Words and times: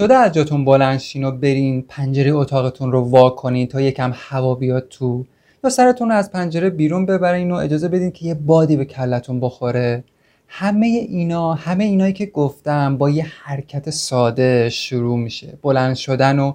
شده 0.00 0.14
از 0.14 0.32
جاتون 0.32 0.64
بلند 0.64 0.98
شین 0.98 1.24
و 1.24 1.30
برین 1.30 1.82
پنجره 1.82 2.32
اتاقتون 2.32 2.92
رو 2.92 3.00
وا 3.00 3.30
کنین 3.30 3.66
تا 3.66 3.80
یکم 3.80 4.12
هوا 4.14 4.54
بیاد 4.54 4.88
تو؟ 4.88 5.24
یا 5.64 5.70
سرتون 5.70 6.08
رو 6.08 6.14
از 6.14 6.32
پنجره 6.32 6.70
بیرون 6.70 7.06
ببرین 7.06 7.50
و 7.50 7.54
اجازه 7.54 7.88
بدین 7.88 8.10
که 8.10 8.26
یه 8.26 8.34
بادی 8.34 8.76
به 8.76 8.84
کلتون 8.84 9.40
بخوره؟ 9.40 10.04
همه 10.48 10.86
اینا 10.86 11.54
همه 11.54 11.84
اینایی 11.84 12.12
که 12.12 12.26
گفتم 12.26 12.96
با 12.96 13.10
یه 13.10 13.26
حرکت 13.42 13.90
ساده 13.90 14.68
شروع 14.68 15.18
میشه. 15.18 15.58
بلند 15.62 15.94
شدن 15.94 16.38
و 16.38 16.52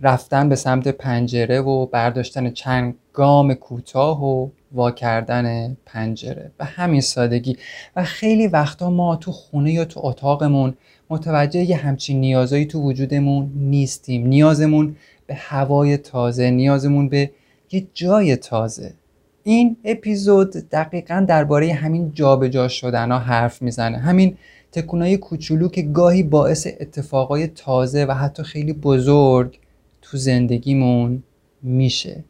رفتن 0.00 0.48
به 0.48 0.56
سمت 0.56 0.88
پنجره 0.88 1.60
و 1.60 1.86
برداشتن 1.86 2.50
چند 2.50 2.94
گام 3.12 3.54
کوتاه 3.54 4.24
و 4.24 4.48
وا 4.72 4.90
کردن 4.90 5.76
پنجره. 5.86 6.50
به 6.58 6.64
همین 6.64 7.00
سادگی. 7.00 7.56
و 7.96 8.04
خیلی 8.04 8.46
وقتا 8.46 8.90
ما 8.90 9.16
تو 9.16 9.32
خونه 9.32 9.72
یا 9.72 9.84
تو 9.84 10.00
اتاقمون 10.04 10.74
متوجه 11.12 11.60
یه 11.60 11.76
همچین 11.76 12.20
نیازایی 12.20 12.66
تو 12.66 12.82
وجودمون 12.82 13.52
نیستیم. 13.56 14.26
نیازمون 14.26 14.96
به 15.26 15.34
هوای 15.34 15.96
تازه 15.96 16.50
نیازمون 16.50 17.08
به 17.08 17.30
یه 17.72 17.86
جای 17.94 18.36
تازه. 18.36 18.94
این 19.42 19.76
اپیزود 19.84 20.50
دقیقا 20.50 21.24
درباره 21.28 21.72
همین 21.72 22.12
جابجا 22.14 22.68
شدن 22.68 23.10
ها 23.10 23.18
حرف 23.18 23.62
می‌زنه. 23.62 23.98
همین 23.98 24.36
تکونای 24.72 25.16
کوچولو 25.16 25.68
که 25.68 25.82
گاهی 25.82 26.22
باعث 26.22 26.66
اتفاقای 26.80 27.46
تازه 27.46 28.04
و 28.04 28.12
حتی 28.12 28.42
خیلی 28.42 28.72
بزرگ 28.72 29.58
تو 30.02 30.16
زندگیمون 30.16 31.22
میشه. 31.62 32.24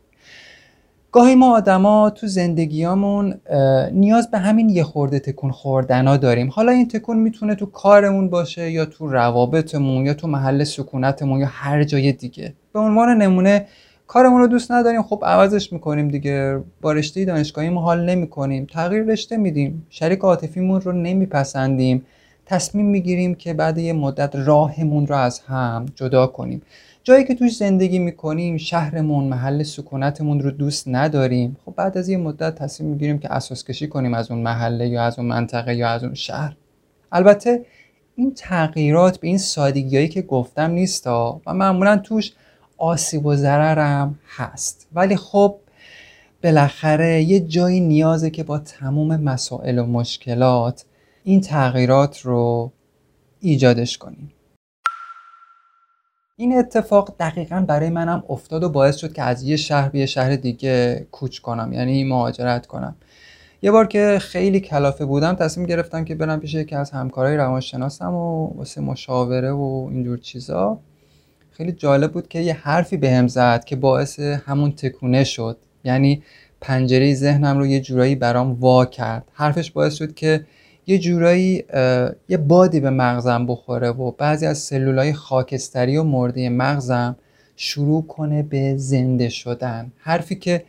گاهی 1.13 1.35
ما 1.35 1.57
آدما 1.57 2.11
تو 2.11 2.27
زندگیامون 2.27 3.41
نیاز 3.93 4.31
به 4.31 4.39
همین 4.39 4.69
یه 4.69 4.85
خورده 4.85 5.19
تکون 5.19 5.51
خوردنا 5.51 6.17
داریم. 6.17 6.51
حالا 6.51 6.73
این 6.73 6.89
تکون 6.89 7.17
می‌تونه 7.17 7.55
تو 7.55 7.67
کارمون 7.67 8.31
باشه 8.31 8.71
یا 8.71 8.85
تو 8.85 9.09
روابطمون 9.09 10.07
یا 10.07 10.15
تو 10.15 10.29
محل 10.29 10.65
سکونتمون 10.65 11.41
یا 11.41 11.47
هر 11.51 11.85
جای 11.85 12.13
دیگه. 12.13 12.55
به 12.73 12.81
عنوان 12.81 13.23
نمونه 13.23 13.67
کارمون 14.07 14.41
رو 14.41 14.47
دوست 14.47 14.73
نداریم 14.73 15.03
خب 15.03 15.23
عوضش 15.27 15.73
می‌کنیم 15.73 16.09
دیگه. 16.09 16.61
با 16.81 16.93
رشته 16.93 17.25
دانشگاهی 17.25 17.69
ما 17.69 17.81
حال 17.81 18.11
نمی‌کنیم. 18.11 18.67
تغییر 18.73 19.03
رشته 19.03 19.37
میدیم. 19.37 19.87
شریک 19.91 20.19
عاطفیمون 20.19 20.81
رو 20.81 20.93
نمیپسندیم. 20.93 22.07
تصمیم 22.47 22.87
می‌گیریم 22.87 23.35
که 23.35 23.55
بعد 23.55 23.79
یه 23.79 23.93
مدت 23.93 24.37
راهمون 24.37 25.07
رو 25.07 25.17
از 25.17 25.41
هم 25.41 25.87
جدا 25.95 26.27
کنیم. 26.27 26.63
جایی 27.05 27.25
که 27.25 27.35
توش 27.35 27.57
زندگی 27.57 27.99
می‌کنیم 27.99 28.57
شهرمون 28.57 29.25
محل 29.25 29.63
سکونتمون 29.63 30.41
رو 30.41 30.51
دوست 30.51 30.89
نداریم. 30.89 31.57
خب 31.65 31.75
بعد 31.77 31.99
از 31.99 32.09
یه 32.09 32.17
مدت 32.17 32.55
تصمیم 32.55 32.91
می‌گیریم 32.91 33.19
که 33.19 33.33
اساس 33.33 33.65
کشی 33.65 33.89
کنیم 33.89 34.15
از 34.15 34.31
اون 34.31 34.41
محله 34.41 34.89
یا 34.89 35.03
از 35.03 35.19
اون 35.19 35.29
منطقه 35.29 35.75
یا 35.75 35.89
از 35.89 36.05
اون 36.05 36.15
شهر. 36.15 36.57
البته 37.13 37.65
این 38.17 38.35
تغییرات 38.35 39.21
به 39.21 39.29
این 39.29 39.39
سادگیایی 39.39 40.09
که 40.09 40.23
گفتم 40.23 40.71
نیست 40.71 41.07
و 41.07 41.41
معمولا 41.47 41.97
توش 41.97 42.33
آسیب 42.79 43.27
و 43.27 43.35
ضررم 43.35 44.19
هست. 44.37 44.89
ولی 44.93 45.17
خب 45.17 45.57
بالاخره 46.45 47.23
یه 47.23 47.41
جایی 47.41 47.81
نیازه 47.81 48.31
که 48.31 48.43
با 48.43 48.59
تمام 48.59 49.17
مسائل 49.17 49.79
و 49.79 49.87
مشکلات 49.87 50.85
این 51.25 51.41
تغییرات 51.41 52.21
رو 52.21 52.73
ایجادش 53.41 53.99
کنیم. 53.99 54.33
این 56.37 56.59
اتفاق 56.59 57.15
دقیقا 57.21 57.65
برای 57.69 57.91
منم 57.91 58.25
افتاد 58.29 58.63
و 58.63 58.69
باعث 58.69 58.97
شد 58.97 59.13
که 59.13 59.23
از 59.23 59.43
یه 59.43 59.57
شهر 59.57 59.89
به 59.89 59.99
یه 59.99 60.07
شهر 60.07 60.37
دیگه 60.37 61.07
کوچ 61.11 61.39
کنم 61.39 61.73
یعنی 61.73 62.05
مهاجرت 62.05 62.67
کنم. 62.67 62.97
یه 63.63 63.71
بار 63.71 63.87
که 63.87 64.19
خیلی 64.21 64.61
کلافه 64.61 65.05
بودم 65.05 65.35
تصمیم 65.35 65.67
گرفتم 65.67 66.05
که 66.05 66.15
برم 66.15 66.41
پیش 66.41 66.55
یکی 66.55 66.75
از 66.75 66.91
همکارای 66.91 67.37
روانشناسم 67.37 68.15
و 68.15 68.47
واسه 68.47 68.81
مشاوره 68.81 69.53
و 69.53 69.89
اینجور 69.91 70.19
چیزا. 70.19 70.79
خیلی 71.51 71.73
جالب 71.73 72.13
بود 72.13 72.29
که 72.29 72.39
یه 72.39 72.55
حرفی 72.55 72.97
بهم 72.97 73.29
زد 73.29 73.65
که 73.65 73.77
باعث 73.77 74.21
همون 74.21 74.73
تکونه 74.73 75.25
شد. 75.25 75.57
یعنی 75.85 76.23
پنجره 76.61 77.15
ذهنم 77.15 77.59
رو 77.59 77.67
یه 77.67 77.81
جورایی 77.81 78.15
برام 78.15 78.53
وا 78.53 78.85
کرد. 78.85 79.25
حرفش 79.33 79.71
باعث 79.71 79.95
شد 79.95 80.15
که 80.15 80.45
یه 80.87 80.99
جورایی 80.99 81.65
یه 82.29 82.37
بادی 82.37 82.81
به 82.81 82.91
مغزم 82.91 83.47
بخوره 83.47 83.91
و 83.91 84.11
بعضی 84.11 84.47
از 84.47 84.59
سلولای 84.59 85.13
خاکستری 85.13 85.97
و 85.97 86.03
مرده 86.03 86.49
مغزم 86.49 87.17
شروع 87.57 88.07
کنه 88.07 88.43
به 88.43 88.77
زنده 88.77 89.29
شدن. 89.29 89.93
حرفی 89.97 90.35
که 90.35 90.65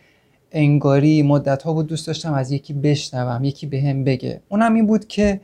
انگاری 0.51 1.23
مدت 1.23 1.63
ها 1.63 1.73
بود 1.73 1.87
دوست 1.87 2.07
داشتم 2.07 2.33
از 2.33 2.51
یکی 2.51 2.73
بشنوم 2.73 3.43
یکی 3.43 3.67
به 3.67 3.81
هم 3.81 4.03
بگه. 4.03 4.41
اونم 4.49 4.73
این 4.73 4.87
بود 4.87 5.07
که 5.07 5.41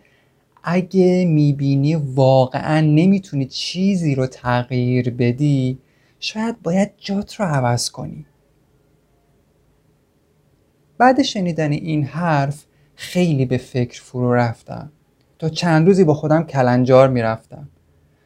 اگه 0.63 1.25
می‌بینی 1.25 1.95
واقعا 1.95 2.81
نمی‌تونی 2.81 3.45
چیزی 3.45 4.15
رو 4.15 4.27
تغییر 4.27 5.09
بدی 5.09 5.79
شاید 6.19 6.61
باید 6.61 6.91
جات 6.97 7.35
رو 7.35 7.45
عوض 7.45 7.89
کنی. 7.89 8.25
بعد 10.97 11.21
شنیدن 11.21 11.71
این 11.71 12.03
حرف 12.03 12.65
خیلی 13.01 13.45
به 13.45 13.57
فکر 13.57 14.01
فرو 14.01 14.33
رفتم. 14.33 14.91
تا 15.39 15.49
چند 15.49 15.87
روزی 15.87 16.03
با 16.03 16.13
خودم 16.13 16.43
کلنجار 16.43 17.09
می‌رفتم. 17.09 17.69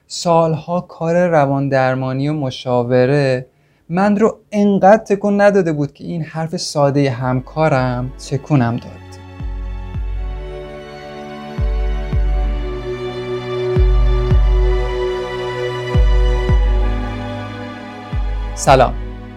سالها 0.07 0.81
کار 0.81 1.27
روان 1.27 1.69
درمانی 1.69 2.29
و 2.29 2.33
مشاوره 2.33 3.45
من 3.89 4.17
رو 4.17 4.39
انقدر 4.51 5.03
تکون 5.03 5.41
نداده 5.41 5.73
بود 5.73 5.93
که 5.93 6.03
این 6.03 6.21
حرف 6.21 6.57
ساده 6.57 7.09
همکارم 7.09 8.11
تکونم 8.29 8.75
داد. 8.75 8.91
سلام. 18.55 18.93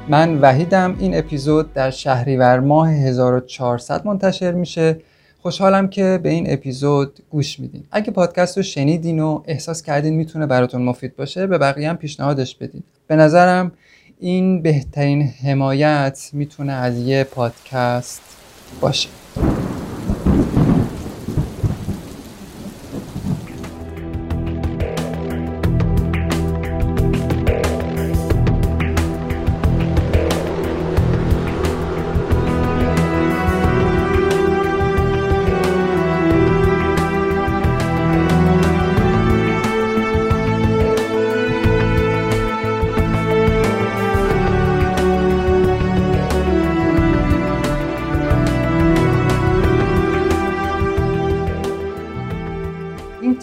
من 0.09 0.39
وحیدم. 0.41 0.97
این 0.99 1.19
اپیزود 1.19 1.73
در 1.73 1.91
شهریور 1.91 2.61
ماه 2.61 2.91
1400 2.91 4.07
منتشر 4.07 4.53
میشه. 4.53 5.01
خوشحالم 5.47 5.89
که 5.89 6.21
به 6.23 6.29
این 6.29 6.53
اپیزود 6.53 7.21
گوش 7.31 7.61
میدین. 7.61 7.85
اگه 7.91 8.11
پادکست 8.11 8.57
رو 8.57 8.63
شنیدین 8.63 9.21
و 9.21 9.43
احساس 9.47 9.83
کردین 9.83 10.15
می‌تونه 10.15 10.47
براتون 10.47 10.83
مفید 10.83 11.17
باشه 11.17 11.47
به 11.47 11.59
بقیه 11.59 11.89
هم 11.89 11.97
پیشنهادش 11.97 12.55
بدین. 12.55 12.83
به 13.07 13.17
نظرم 13.17 13.73
این 14.21 14.63
بهترین 14.63 15.23
حمایت 15.23 16.31
می‌تونه 16.33 16.73
از 16.73 16.99
یه 16.99 17.25
پادکست 17.25 18.23
باشه. 18.81 19.09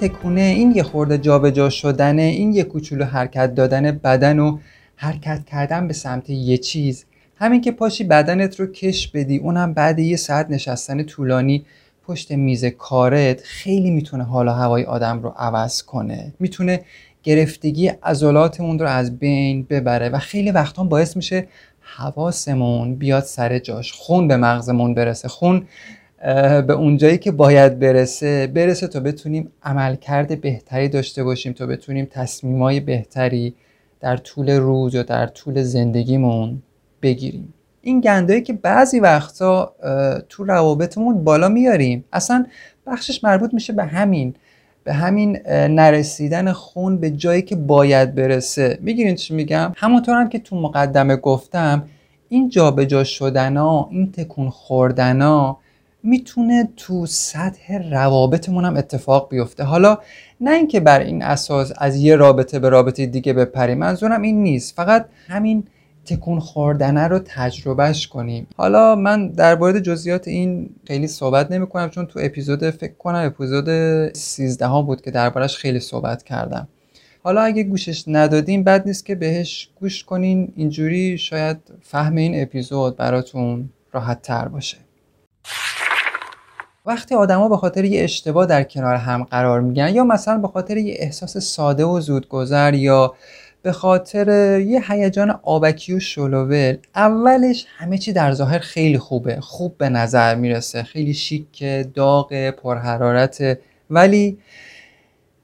تکونه 0.03 0.41
این 0.41 0.72
یه 0.75 0.84
خورده 0.84 1.18
جابجا 1.18 1.69
شدن 1.69 2.19
این 2.19 2.53
یه 2.53 2.64
کوچولو 2.64 3.06
حرکت 3.06 3.56
دادن 3.56 3.91
بدن 3.91 4.40
و 4.40 4.58
حرکت 4.96 5.46
کردن 5.46 5.88
به 5.88 5.94
سمت 5.94 6.30
یه 6.30 6.58
چیز. 6.58 7.06
همین 7.36 7.62
که 7.62 7.72
پاشی 7.72 8.03
بدنت 8.03 8.59
رو 8.59 8.66
کش 8.66 9.07
بدی 9.07 9.38
اونم 9.38 9.74
بعد 9.74 10.00
یه 10.00 10.16
ساعت 10.16 10.50
نشستن 10.50 11.04
طولانی 11.04 11.66
پشت 12.07 12.31
میز 12.31 12.66
کارت 12.66 13.42
خیلی 13.42 13.92
می‌تونه 13.92 14.24
حال 14.24 14.48
و 14.48 14.51
هوای 14.51 14.83
آدم 14.83 15.24
رو 15.24 15.30
عوض 15.30 15.83
کنه. 15.83 16.33
می‌تونه 16.39 16.81
گرفتگی 17.24 17.88
عضلاتمون 17.88 18.80
رو 18.80 18.88
از 18.88 19.19
بین 19.19 19.63
ببره 19.69 20.10
و 20.10 20.18
خیلی 20.19 20.51
وقتا 20.51 20.83
باعث 20.83 21.16
میشه 21.16 21.48
حواسمون 21.80 22.95
بیاد 22.95 23.24
سر 23.24 23.60
جاش. 23.60 23.92
خون 23.94 24.27
به 24.27 24.38
مغزمون 24.38 24.94
برسه. 24.94 25.27
خون 25.27 25.68
به 26.68 26.74
اونجایی 26.74 27.18
که 27.18 27.31
باید 27.31 27.80
برسه 27.80 28.48
برسه 28.48 28.88
تا 28.88 29.00
بتونیم 29.00 29.52
عملکرد 29.64 30.42
بهتری 30.42 30.90
داشته 30.90 31.24
باشیم 31.24 31.54
تا 31.54 31.66
بتونیم 31.66 32.08
تصمیمای 32.12 32.80
بهتری 32.80 33.56
در 34.00 34.18
طول 34.18 34.50
روز 34.50 34.96
یا 34.96 35.04
در 35.04 35.28
طول 35.28 35.64
زندگیمون 35.64 36.62
بگیریم. 37.02 37.54
این 37.81 38.02
گندایی 38.02 38.42
که 38.42 38.54
بعضی 38.54 39.00
وقتا 39.00 39.74
تو 40.30 40.44
روابطمون 40.44 41.24
بالا 41.24 41.50
میاریم 41.50 42.06
اصلا 42.14 42.46
بخشش 42.88 43.24
مربوط 43.24 43.54
میشه 43.54 43.74
به 43.74 43.84
همین 43.84 44.36
به 44.84 44.94
همین 44.94 45.40
نرسیدن 45.50 46.52
خون 46.52 46.98
به 46.98 47.12
جایی 47.12 47.42
که 47.42 47.56
باید 47.56 48.16
برسه. 48.16 48.78
می‌گیرین 48.81 49.16
چی 49.16 49.34
میگم؟ 49.34 49.72
همونطور 49.75 50.16
هم 50.16 50.30
که 50.30 50.40
تو 50.40 50.56
مقدمه 50.56 51.16
گفتم 51.16 51.84
این 52.30 52.50
جابجا 52.50 53.04
شدن 53.04 53.58
ها 53.58 53.90
این 53.92 54.12
تکون 54.12 54.50
خوردن 54.50 55.22
ها 55.22 55.60
می‌تونه 56.03 56.69
تو 56.77 57.05
سطح 57.05 57.77
روابطمون 57.91 58.65
هم 58.65 58.77
اتفاق 58.77 59.29
بیفته. 59.29 59.63
حالا 59.63 59.97
نه 60.41 60.51
اینکه 60.51 60.79
بر 60.79 61.00
این 61.00 61.23
اساس 61.23 61.71
از 61.77 61.95
یه 61.95 62.15
رابطه 62.15 62.59
به 62.59 62.69
رابطه 62.69 63.05
دیگه 63.05 63.33
بپریم 63.33 63.77
منظورم 63.77 64.21
این 64.21 64.44
نیست. 64.44 64.75
فقط 64.75 65.05
همین 65.27 65.67
تکون 66.05 66.39
خوردنه 66.39 67.07
رو 67.07 67.19
تجربهش 67.25 68.07
کنیم. 68.07 68.47
حالا 68.57 68.95
من 68.95 69.27
در 69.27 69.55
مورد 69.55 69.79
جزئیات 69.79 70.27
این 70.27 70.69
خیلی 70.88 71.07
صحبت 71.07 71.51
نمی 71.51 71.67
کنم 71.67 71.89
چون 71.89 72.05
تو 72.05 72.19
اپیزود 72.23 72.69
فکر 72.69 72.94
کنم 72.94 73.25
اپیزود 73.25 73.69
13 74.13 74.65
ها 74.65 74.81
بود 74.81 75.01
که 75.01 75.11
دربارش 75.11 75.57
خیلی 75.57 75.79
صحبت 75.79 76.23
کردم. 76.23 76.67
حالا 77.23 77.41
اگه 77.41 77.63
گوشش 77.63 78.03
ندادین 78.07 78.63
بد 78.63 78.88
نیست 78.88 79.05
که 79.05 79.15
بهش 79.15 79.69
گوش 79.79 80.03
کنین. 80.03 80.53
اینجوری 80.55 81.17
شاید 81.17 81.57
فهم 81.81 82.15
این 82.15 82.41
اپیزود 82.41 82.97
براتون 82.97 83.69
راحت 83.91 84.21
تر 84.21 84.47
باشه. 84.47 84.77
وقتی 86.85 87.15
آدما 87.15 87.50
به 87.50 87.57
خاطر 87.57 87.85
یه 87.85 88.03
اشتباه 88.03 88.45
در 88.45 88.63
کنار 88.63 88.95
هم 88.95 89.24
قرار 89.24 89.62
میگن 89.62 89.95
یا 89.95 90.03
مثلا 90.03 90.38
به 90.38 90.47
خاطر 90.47 90.77
یه 90.77 90.95
احساس 90.97 91.38
ساده 91.38 91.85
و 91.85 92.00
زودگذر 92.00 92.74
یا 92.74 93.13
به 93.62 93.71
خاطر 93.71 94.59
یه 94.59 94.91
هیجان 94.91 95.39
آبکی 95.44 95.94
و 95.94 96.00
شلوول 96.00 96.77
اولش 96.95 97.65
همه 97.77 97.97
چی 97.97 98.13
در 98.13 98.33
ظاهر 98.33 98.59
خیلی 98.59 98.97
خوبه. 98.97 99.39
خوب 99.39 99.77
به 99.77 99.89
نظر 99.89 100.35
می‌رسه. 100.35 100.83
خیلی 100.83 101.13
شیک 101.13 101.63
داغ 101.94 102.50
پرحرارت. 102.50 103.59
ولی 103.89 104.38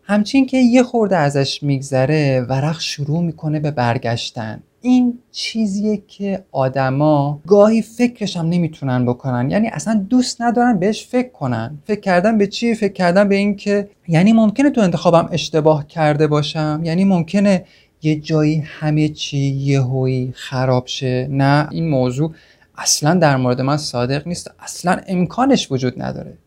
همچین 0.04 0.46
که 0.46 0.58
یه 0.58 0.84
خورده 0.84 1.18
ازش 1.18 1.64
میگذره 1.64 2.46
ورق 2.50 2.80
شروع 2.80 3.24
می‌کنه 3.24 3.60
به 3.60 3.72
برگشتن. 3.72 4.64
این 4.82 5.20
چیزیه 5.32 6.04
که 6.08 6.44
آدما 6.52 7.42
گاهی 7.48 7.82
فکرش 7.82 8.38
هم 8.38 8.46
نمی‌تونن 8.46 9.06
بکنن. 9.06 9.52
یعنی 9.52 9.68
اصلا 9.68 10.06
دوست 10.10 10.42
ندارن 10.42 10.80
بهش 10.80 11.08
فکر 11.08 11.30
کنن. 11.30 11.80
فکر 11.86 12.00
کردن 12.00 12.38
به 12.38 12.48
چی؟ 12.48 12.76
فکر 12.76 12.94
کردن 12.94 13.30
به 13.30 13.36
این 13.36 13.56
که 13.56 13.90
یعنی 14.08 14.34
ممکنه 14.34 14.70
تو 14.70 14.82
انتخابم 14.82 15.30
اشتباه 15.32 15.88
کرده 15.88 16.28
باشم؟ 16.28 16.82
یعنی 16.84 17.04
ممکنه 17.04 17.66
یه 18.02 18.16
جایی 18.16 18.64
همه 18.66 19.10
چی 19.10 19.38
یهویی 19.38 20.32
خراب 20.36 20.88
شه؟ 20.88 21.28
نه 21.32 21.68
این 21.72 21.90
موضوع 21.90 22.34
اصلا 22.78 23.14
در 23.14 23.38
مورد 23.38 23.62
من 23.62 23.78
صادق 23.78 24.28
نیست. 24.28 24.52
اصلا 24.60 25.02
امکانش 25.08 25.72
وجود 25.72 26.02
نداره. 26.02 26.38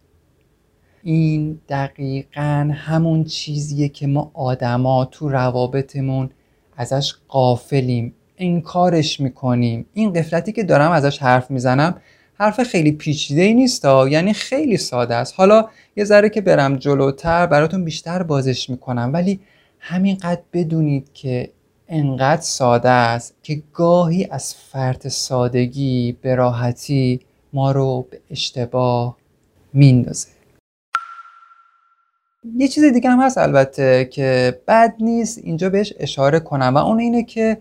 این 1.02 1.60
دقیقا 1.68 2.70
همون 2.74 3.24
چیزیه 3.24 3.88
که 3.88 4.06
ما 4.06 4.30
آدما 4.34 5.04
تو 5.04 5.28
روابطمون 5.28 6.30
ازش 6.76 7.14
قافلیم 7.28 8.14
انکارش 8.38 9.20
می‌کنیم. 9.20 9.86
این 9.92 10.12
قفلتی 10.12 10.52
که 10.52 10.62
دارم 10.62 10.90
ازش 10.90 11.18
حرف 11.18 11.50
می‌زنم 11.50 12.00
حرف 12.34 12.62
خیلی 12.62 12.92
پیچیده 12.92 13.42
ای 13.42 13.54
نیست 13.54 13.84
یعنی 13.84 14.32
خیلی 14.32 14.76
ساده 14.76 15.14
است. 15.14 15.34
حالا 15.36 15.68
یه 15.96 16.04
ذره 16.04 16.28
که 16.28 16.40
برم 16.40 16.76
جلوتر 16.76 17.46
براتون 17.46 17.84
بیشتر 17.84 18.22
بازش 18.22 18.70
می‌کنم. 18.70 19.10
ولی 19.12 19.40
همینقدر 19.78 20.40
بدونید 20.52 21.12
که 21.12 21.50
انقدر 21.88 22.40
ساده 22.40 22.88
است 22.88 23.34
که 23.42 23.62
گاهی 23.72 24.28
از 24.30 24.54
فرط 24.54 25.08
سادگی 25.08 26.16
به 26.22 26.34
راحتی 26.34 27.20
ما 27.52 27.72
رو 27.72 28.06
به 28.10 28.20
اشتباه 28.30 29.16
میندازه. 29.72 30.28
یه 32.56 32.68
چیز 32.68 32.84
دیگه 32.84 33.10
هم 33.10 33.20
هست 33.20 33.38
البته 33.38 34.04
که 34.04 34.60
بد 34.68 34.94
نیست 35.00 35.38
اینجا 35.38 35.70
بهش 35.70 35.92
اشاره 36.00 36.40
کنم 36.40 36.72
و 36.74 36.78
اون 36.78 37.00
اینه 37.00 37.22
که 37.22 37.58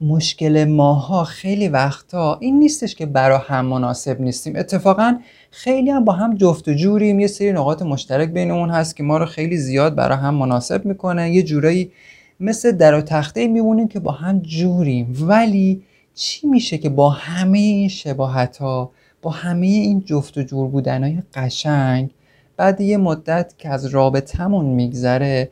مشکل 0.00 0.64
ماها 0.64 1.24
خیلی 1.24 1.68
وقتا 1.68 2.38
این 2.40 2.58
نیستش 2.58 2.94
که 2.94 3.06
برا 3.06 3.38
هم 3.38 3.66
مناسب 3.66 4.20
نیستیم. 4.20 4.56
اتفاقا 4.56 5.18
خیلی 5.50 5.90
هم 5.90 6.04
با 6.04 6.12
هم 6.12 6.36
جفت 6.36 6.68
و 6.68 6.74
جوریم 6.74 7.20
یه 7.20 7.26
سری 7.26 7.52
نقاط 7.52 7.82
مشترک 7.82 8.28
بینمون 8.28 8.70
هست 8.70 8.96
که 8.96 9.02
ما 9.02 9.18
رو 9.18 9.26
خیلی 9.26 9.56
زیاد 9.56 9.94
برا 9.94 10.16
هم 10.16 10.34
مناسب 10.34 10.84
می‌کنه. 10.84 11.30
یه 11.30 11.42
جورایی 11.42 11.92
مثل 12.40 12.72
در 12.72 12.94
و 12.94 13.00
تخته 13.00 13.46
میمونیم 13.46 13.88
که 13.88 14.00
با 14.00 14.12
هم 14.12 14.40
جوریم. 14.40 15.16
ولی 15.20 15.82
چی 16.14 16.46
میشه 16.46 16.78
که 16.78 16.88
با 16.88 17.10
همه 17.10 17.58
این 17.58 17.88
شباهت 17.88 18.56
ها 18.56 18.90
با 19.22 19.30
همه 19.30 19.66
این 19.66 20.04
جفت 20.04 20.38
و 20.38 20.42
جور 20.42 20.68
بودن 20.68 21.04
های 21.04 21.22
قشنگ 21.34 22.10
بعد 22.56 22.80
یه 22.80 22.96
مدت 22.96 23.54
که 23.58 23.68
از 23.68 23.86
رابطمون 23.86 24.64
میگذره 24.64 25.50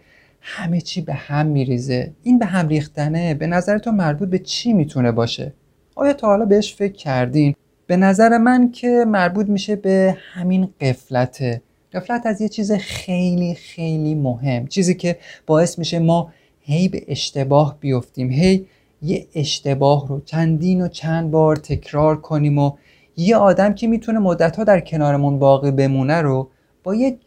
همه 0.50 0.80
چی 0.80 1.00
به 1.00 1.14
هم 1.14 1.46
میریزه. 1.46 2.12
این 2.22 2.38
به 2.38 2.46
هم 2.46 2.68
ریختنه. 2.68 3.34
به 3.34 3.46
نظر 3.46 3.78
تو 3.78 3.92
مربوط 3.92 4.28
به 4.28 4.38
چی 4.38 4.72
می‌تونه 4.72 5.12
باشه؟ 5.12 5.52
آیا 5.94 6.12
تا 6.12 6.26
حالا 6.26 6.44
بهش 6.44 6.74
فکر 6.74 6.92
کردین؟ 6.92 7.54
به 7.86 7.96
نظر 7.96 8.38
من 8.38 8.70
که 8.70 9.04
مربوط 9.08 9.48
میشه 9.48 9.76
به 9.76 10.16
همین 10.32 10.68
قفلته. 10.80 11.62
قفلت 11.92 12.26
از 12.26 12.40
یه 12.40 12.48
چیز 12.48 12.72
خیلی 12.72 13.54
خیلی 13.54 14.14
مهم. 14.14 14.66
چیزی 14.66 14.94
که 14.94 15.18
باعث 15.46 15.78
میشه 15.78 15.98
ما 15.98 16.32
هی 16.60 16.88
به 16.88 17.04
اشتباه 17.08 17.76
بیفتیم. 17.80 18.30
هی 18.30 18.66
یه 19.02 19.26
اشتباه 19.34 20.08
رو 20.08 20.20
چندین 20.20 20.80
و 20.80 20.88
چند 20.88 21.30
بار 21.30 21.56
تکرار 21.56 22.20
کنیم 22.20 22.58
و 22.58 22.72
یه 23.16 23.36
آدم 23.36 23.74
که 23.74 23.86
می‌تونه 23.86 24.18
مدتها 24.18 24.64
در 24.64 24.80
کنارمون 24.80 25.38
باقی 25.38 25.70
بمونه 25.70 26.22
رو 26.22 26.50
با 26.88 26.94
یه 26.94 27.18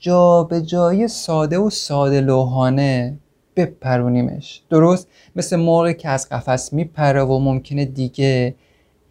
جای 0.65 1.07
ساده 1.07 1.57
و 1.57 1.69
ساده 1.69 2.21
لوحانه 2.21 3.17
بپرونیمش. 3.55 4.61
درست؟ 4.69 5.07
مثل 5.35 5.55
موقع 5.55 5.93
که 5.93 6.09
از 6.09 6.29
قفس 6.29 6.73
میپره 6.73 7.23
و 7.23 7.39
ممکنه 7.39 7.85
دیگه 7.85 8.55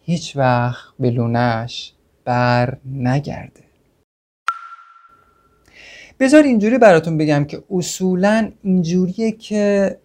هیچ 0.01 0.35
وقت 0.35 0.93
به 0.99 1.09
لونش 1.09 1.93
بر 2.25 2.77
نگرده. 2.93 3.61
بذار 6.19 6.43
اینجوری 6.43 6.77
براتون 6.77 7.17
بگم 7.17 7.45
که 7.45 7.63
اصولا 7.71 8.51
اینجوریه 8.63 9.31
که 9.31 9.97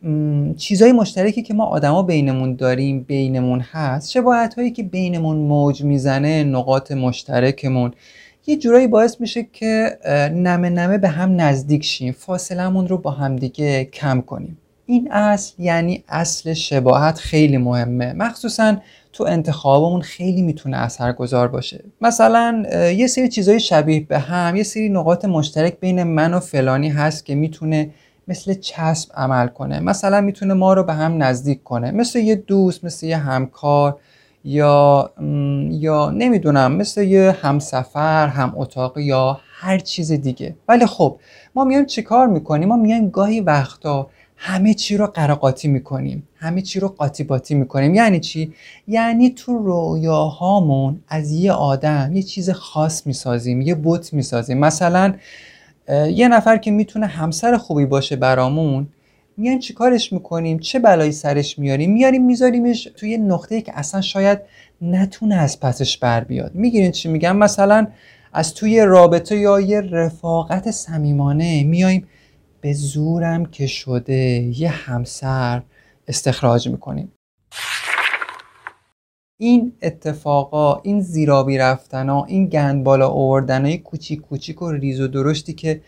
چیزای 0.56 0.92
مشترکی 0.92 1.42
که 1.42 1.54
ما 1.54 1.64
آدما 1.64 2.02
بینمون 2.02 2.56
داریم 2.56 3.00
بینمون 3.00 3.60
هست 3.60 4.10
شباهت 4.10 4.54
هایی 4.54 4.70
که 4.70 4.82
بینمون 4.82 5.36
موج 5.36 5.84
می‌زنه 5.84 6.44
نقاط 6.44 6.92
مشترکمون. 6.92 7.92
یه 8.48 8.56
جورایی 8.56 8.86
باعث 8.86 9.20
میشه 9.20 9.42
که 9.52 9.98
نمه 10.34 10.70
نمه 10.70 10.98
به 10.98 11.08
هم 11.08 11.40
نزدیک 11.40 11.84
شیم. 11.84 12.16
رو 12.88 12.98
با 12.98 13.10
همدیگه 13.10 13.84
کم 13.84 14.20
کنیم. 14.20 14.58
این 14.86 15.12
اصل 15.12 15.54
یعنی 15.58 16.04
اصل 16.08 16.52
شباهت 16.52 17.18
خیلی 17.18 17.56
مهمه. 17.56 18.12
مخصوصا 18.12 18.76
تو 19.12 19.24
انتخابمون 19.24 20.00
خیلی 20.00 20.42
می‌تونه 20.42 20.76
اثرگذار 20.76 21.48
باشه. 21.48 21.84
مثلا 22.00 22.64
یه 22.96 23.06
سری 23.06 23.28
چیزای 23.28 23.60
شبیه 23.60 24.00
به 24.00 24.18
هم 24.18 24.56
یه 24.56 24.62
سری 24.62 24.88
نقاط 24.88 25.24
مشترک 25.24 25.80
بین 25.80 26.02
من 26.02 26.34
و 26.34 26.40
فلانی 26.40 26.88
هست 26.88 27.26
که 27.26 27.34
می‌تونه 27.34 27.90
مثل 28.28 28.54
چسب 28.54 29.10
عمل 29.14 29.46
کنه. 29.46 29.80
مثلا 29.80 30.20
می‌تونه 30.20 30.54
ما 30.54 30.74
رو 30.74 30.82
به 30.82 30.92
هم 30.92 31.22
نزدیک 31.22 31.62
کنه. 31.62 31.90
مثل 31.90 32.18
یه 32.18 32.34
دوست 32.34 32.84
مثل 32.84 33.06
یه 33.06 33.16
همکار. 33.16 33.98
یا 34.48 35.10
یا 35.70 36.10
نمی‌دونم 36.10 36.72
مثل 36.72 37.02
یه 37.02 37.36
همسفر 37.42 38.26
هم 38.26 38.52
اتاق 38.56 38.98
یا 38.98 39.40
هر 39.60 39.78
چیز 39.78 40.12
دیگه. 40.12 40.54
ولی 40.68 40.86
خب 40.86 41.18
ما 41.54 41.64
میایم 41.64 41.86
چیکار 41.86 42.26
می‌کنیم؟ 42.26 42.68
ما 42.68 42.76
میایم 42.76 43.10
گاهی 43.10 43.40
وقتا 43.40 44.10
همه 44.36 44.74
چی 44.74 44.96
رو 44.96 45.06
قراقاتی 45.06 45.68
می‌کنیم. 45.68 46.28
همه 46.36 46.62
چی 46.62 46.80
رو 46.80 46.88
قاطی 46.88 47.24
باتی 47.24 47.54
می‌کنیم. 47.54 47.94
یعنی 47.94 48.20
چی؟ 48.20 48.52
یعنی 48.88 49.30
تو 49.30 49.58
رویاهامون 49.58 51.00
از 51.08 51.32
یه 51.32 51.52
آدم 51.52 52.10
یه 52.14 52.22
چیز 52.22 52.50
خاص 52.50 53.06
می‌سازیم 53.06 53.60
یه 53.60 53.74
بوت 53.74 54.12
می‌سازیم. 54.12 54.58
مثلا 54.58 55.14
یه 56.08 56.28
نفر 56.28 56.56
که 56.56 56.70
می‌تونه 56.70 57.06
همسر 57.06 57.56
خوبی 57.56 57.86
باشه 57.86 58.16
برامون 58.16 58.86
میایم 59.36 59.58
چیکارش 59.58 60.12
می‌کنیم؟ 60.12 60.58
چه 60.58 60.78
بلایی 60.78 61.12
سرش 61.12 61.58
میاریم؟ 61.58 61.92
میاریم 61.92 62.24
میذاریمش 62.24 62.84
توی 62.96 63.18
نقطه 63.18 63.60
که 63.60 63.78
اصلا 63.78 64.00
شاید 64.00 64.38
نتونه 64.82 65.34
از 65.34 65.60
پسش 65.60 65.98
بر 65.98 66.24
بیاد. 66.24 66.54
می‌گیرین 66.54 66.90
چی 66.90 67.08
میگم؟ 67.08 67.36
مثلا 67.36 67.86
از 68.32 68.54
توی 68.54 68.80
رابطه 68.80 69.36
یا 69.36 69.60
یه 69.60 69.80
رفاقت 69.80 70.70
صمیمانه 70.70 71.64
میایم 71.64 72.06
به 72.60 72.72
زورم 72.72 73.46
که 73.46 73.66
شده 73.66 74.50
یه 74.56 74.68
همسر 74.68 75.62
استخراج 76.08 76.68
می‌کنیم. 76.68 77.12
این 79.40 79.72
اتفاقا 79.82 80.80
این 80.82 81.00
زیرابی 81.00 81.58
رفتنا 81.58 82.24
این 82.24 82.46
گند 82.46 82.84
بالا 82.84 83.08
آوردنای 83.08 83.78
کوچیک 83.78 84.20
کوچیک 84.20 84.62
و 84.62 84.70
ریز 84.70 85.00
و 85.00 85.08
درشتی 85.08 85.52
که 85.52 85.80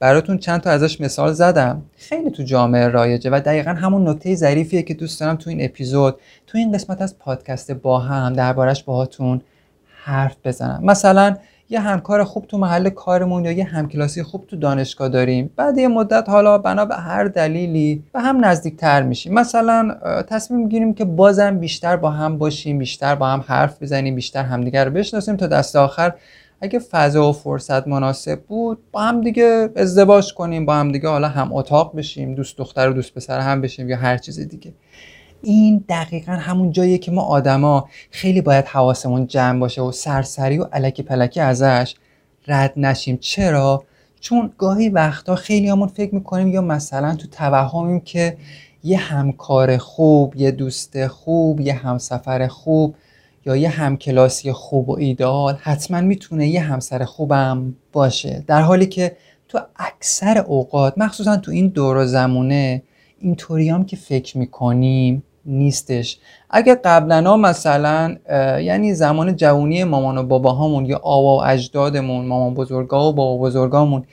براتون 0.00 0.38
چند 0.38 0.60
تا 0.60 0.70
ازش 0.70 1.00
مثال 1.00 1.32
زدم. 1.32 1.82
خیلی 1.96 2.30
تو 2.30 2.42
جامعه 2.42 2.88
رایجه 2.88 3.30
و 3.30 3.40
دقیقا 3.40 3.70
همون 3.70 4.08
نکته 4.08 4.34
ظریفیه 4.34 4.82
که 4.82 4.94
دوست 4.94 5.20
دارم 5.20 5.36
تو 5.36 5.50
این 5.50 5.64
اپیزود 5.64 6.16
تو 6.46 6.58
این 6.58 6.72
قسمت 6.72 7.02
از 7.02 7.18
پادکست 7.18 7.72
با 7.72 7.98
هم 7.98 8.32
دربارش 8.32 8.84
باهاتون 8.84 9.40
حرف 10.04 10.36
بزنم. 10.44 10.80
مثلا 10.84 11.36
یه 11.70 11.80
همکار 11.80 12.24
خوب 12.24 12.46
تو 12.46 12.58
محل 12.58 12.88
کارمون 12.88 13.44
یا 13.44 13.52
یه 13.52 13.64
همکلاسی 13.64 14.22
خوب 14.22 14.46
تو 14.46 14.56
دانشگاه 14.56 15.08
داریم. 15.08 15.50
بعد 15.56 15.78
یه 15.78 15.88
مدت 15.88 16.28
حالا 16.28 16.58
بنا 16.58 16.84
به 16.84 16.94
هر 16.94 17.24
دلیلی 17.24 18.02
به 18.12 18.20
هم 18.20 18.44
نزدیکتر 18.44 19.02
میشیم. 19.02 19.34
مثلا 19.34 19.96
تصمیم 20.28 20.60
می‌گیریم 20.60 20.94
که 20.94 21.04
بازم 21.04 21.58
بیشتر 21.58 21.96
با 21.96 22.10
هم 22.10 22.38
باشیم 22.38 22.78
بیشتر 22.78 23.14
با 23.14 23.28
هم 23.28 23.44
حرف 23.46 23.82
بزنیم 23.82 24.14
بیشتر 24.14 24.42
همدیگر 24.42 24.84
رو 24.84 24.90
بشناسیم 24.90 25.36
تا 25.36 25.46
دست 25.46 25.76
آخر 25.76 26.12
اگه 26.60 26.78
فضا 26.78 27.30
و 27.30 27.32
فرصت 27.32 27.88
مناسب 27.88 28.40
بود 28.40 28.78
با 28.92 29.02
هم 29.02 29.20
دیگه 29.20 29.70
ازدواج 29.76 30.34
کنیم 30.34 30.66
با 30.66 30.74
هم 30.74 30.92
دیگه 30.92 31.08
حالا 31.08 31.28
هم 31.28 31.52
اتاق 31.52 31.96
بشیم 31.96 32.34
دوست 32.34 32.58
دختر 32.58 32.88
و 32.88 32.92
دوست 32.92 33.14
پسر 33.14 33.40
هم 33.40 33.60
بشیم 33.60 33.88
یا 33.88 33.96
هر 33.96 34.18
چیز 34.18 34.40
دیگه. 34.40 34.74
این 35.42 35.84
دقیقا 35.88 36.32
همون 36.32 36.72
جاییه 36.72 36.98
که 36.98 37.10
ما 37.10 37.22
آدما 37.22 37.88
خیلی 38.10 38.40
باید 38.40 38.64
حواسمون 38.64 39.26
جمع 39.26 39.60
باشه 39.60 39.82
و 39.82 39.92
سرسری 39.92 40.58
و 40.58 40.64
علکی 40.64 41.02
پلکی 41.02 41.40
ازش 41.40 41.94
رد 42.48 42.72
نشیم. 42.76 43.16
چرا؟ 43.16 43.84
چون 44.20 44.52
گاهی 44.58 44.88
وقتا 44.88 45.34
خیلی 45.34 45.68
همون 45.68 45.88
فکر 45.88 46.14
می‌کنیم 46.14 46.48
یا 46.48 46.60
مثلا 46.60 47.14
تو 47.14 47.28
توهمیم 47.28 48.00
که 48.00 48.36
یه 48.84 48.98
همکار 48.98 49.76
خوب 49.76 50.36
یه 50.36 50.50
دوست 50.50 51.06
خوب 51.06 51.60
یه 51.60 51.74
همسفر 51.74 52.46
خوب 52.46 52.94
یا 53.46 53.56
یه 53.56 53.68
همکلاسی 53.68 54.52
خوب 54.52 54.88
و 54.88 54.96
ایدال 54.98 55.56
حتما 55.60 56.00
می‌تونه 56.00 56.48
یه 56.48 56.60
همسر 56.60 57.04
خوبم 57.04 57.74
باشه. 57.92 58.44
در 58.46 58.60
حالی 58.60 58.86
که 58.86 59.16
تو 59.48 59.60
اکثر 59.76 60.38
اوقات 60.38 60.94
مخصوصا 60.96 61.36
تو 61.36 61.50
این 61.50 61.68
دور 61.68 61.96
و 61.96 62.04
زمونه 62.04 62.82
اینطوری 63.18 63.68
هم 63.68 63.84
که 63.84 63.96
فکر 63.96 64.38
می‌کنیم 64.38 65.22
نیستش. 65.44 66.18
اگه 66.50 66.74
قبلا 66.74 67.36
مثلا 67.36 68.16
یعنی 68.60 68.94
زمان 68.94 69.36
جوانی 69.36 69.84
مامان 69.84 70.18
و 70.18 70.22
باباهامون 70.22 70.86
یا 70.86 71.00
آوا 71.02 71.36
و 71.36 71.44
اجدادمون 71.44 72.26
مامان 72.26 72.54
بزرگا 72.54 73.08
و 73.08 73.12
بابا 73.12 73.46
بزرگامون 73.46 74.04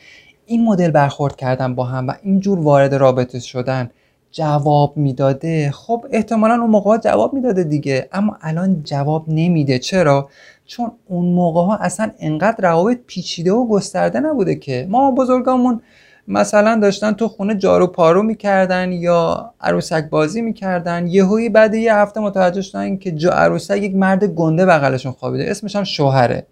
این 0.46 0.66
مدل 0.66 0.92
برخورد 0.92 1.36
کردن 1.36 1.76
با 1.76 1.84
هم 1.84 2.08
و 2.08 2.14
اینجور 2.24 2.60
وارد 2.60 2.94
رابطه 2.94 3.40
شدن. 3.40 3.92
جواب 4.34 4.98
می‌داده. 4.98 5.72
خب 5.72 6.06
احتمالا 6.12 6.54
اون 6.54 6.70
موقع 6.70 6.98
جواب 6.98 7.34
می‌داده 7.34 7.64
دیگه. 7.64 8.10
اما 8.12 8.38
الان 8.42 8.84
جواب 8.84 9.26
نمیده. 9.28 9.80
چرا؟ 9.80 10.30
چون 10.66 10.92
اون 11.08 11.26
موقع 11.26 11.62
ها 11.62 11.76
اصلا 11.76 12.12
انقدر 12.20 12.70
روابط 12.70 12.98
پیچیده 13.08 13.52
و 13.52 13.68
گسترده 13.68 14.20
نبوده 14.20 14.56
که. 14.56 14.88
ما 14.90 15.12
بزرگامون 15.12 15.82
مثلا 16.28 16.80
داشتن 16.80 17.12
تو 17.12 17.28
خونه 17.28 17.56
جارو 17.56 17.88
پارو 17.88 18.24
می‌کردن 18.24 18.92
یا 18.92 19.54
عروسک 19.62 20.10
بازی 20.10 20.42
می‌کردن. 20.42 21.08
یهویی 21.08 21.50
بعد 21.50 21.74
یه 21.74 21.96
هفته 21.96 22.20
متوجه 22.20 22.62
شدن 22.62 22.98
که 22.98 23.12
جا 23.12 23.32
عروسک 23.32 23.78
یک 23.78 23.96
مرد 23.96 24.24
گنده 24.24 24.66
بغلشون 24.66 25.12
خوابیده. 25.12 25.52
اسمش 25.52 25.76
هم 25.76 25.84
شوهره. 25.84 26.48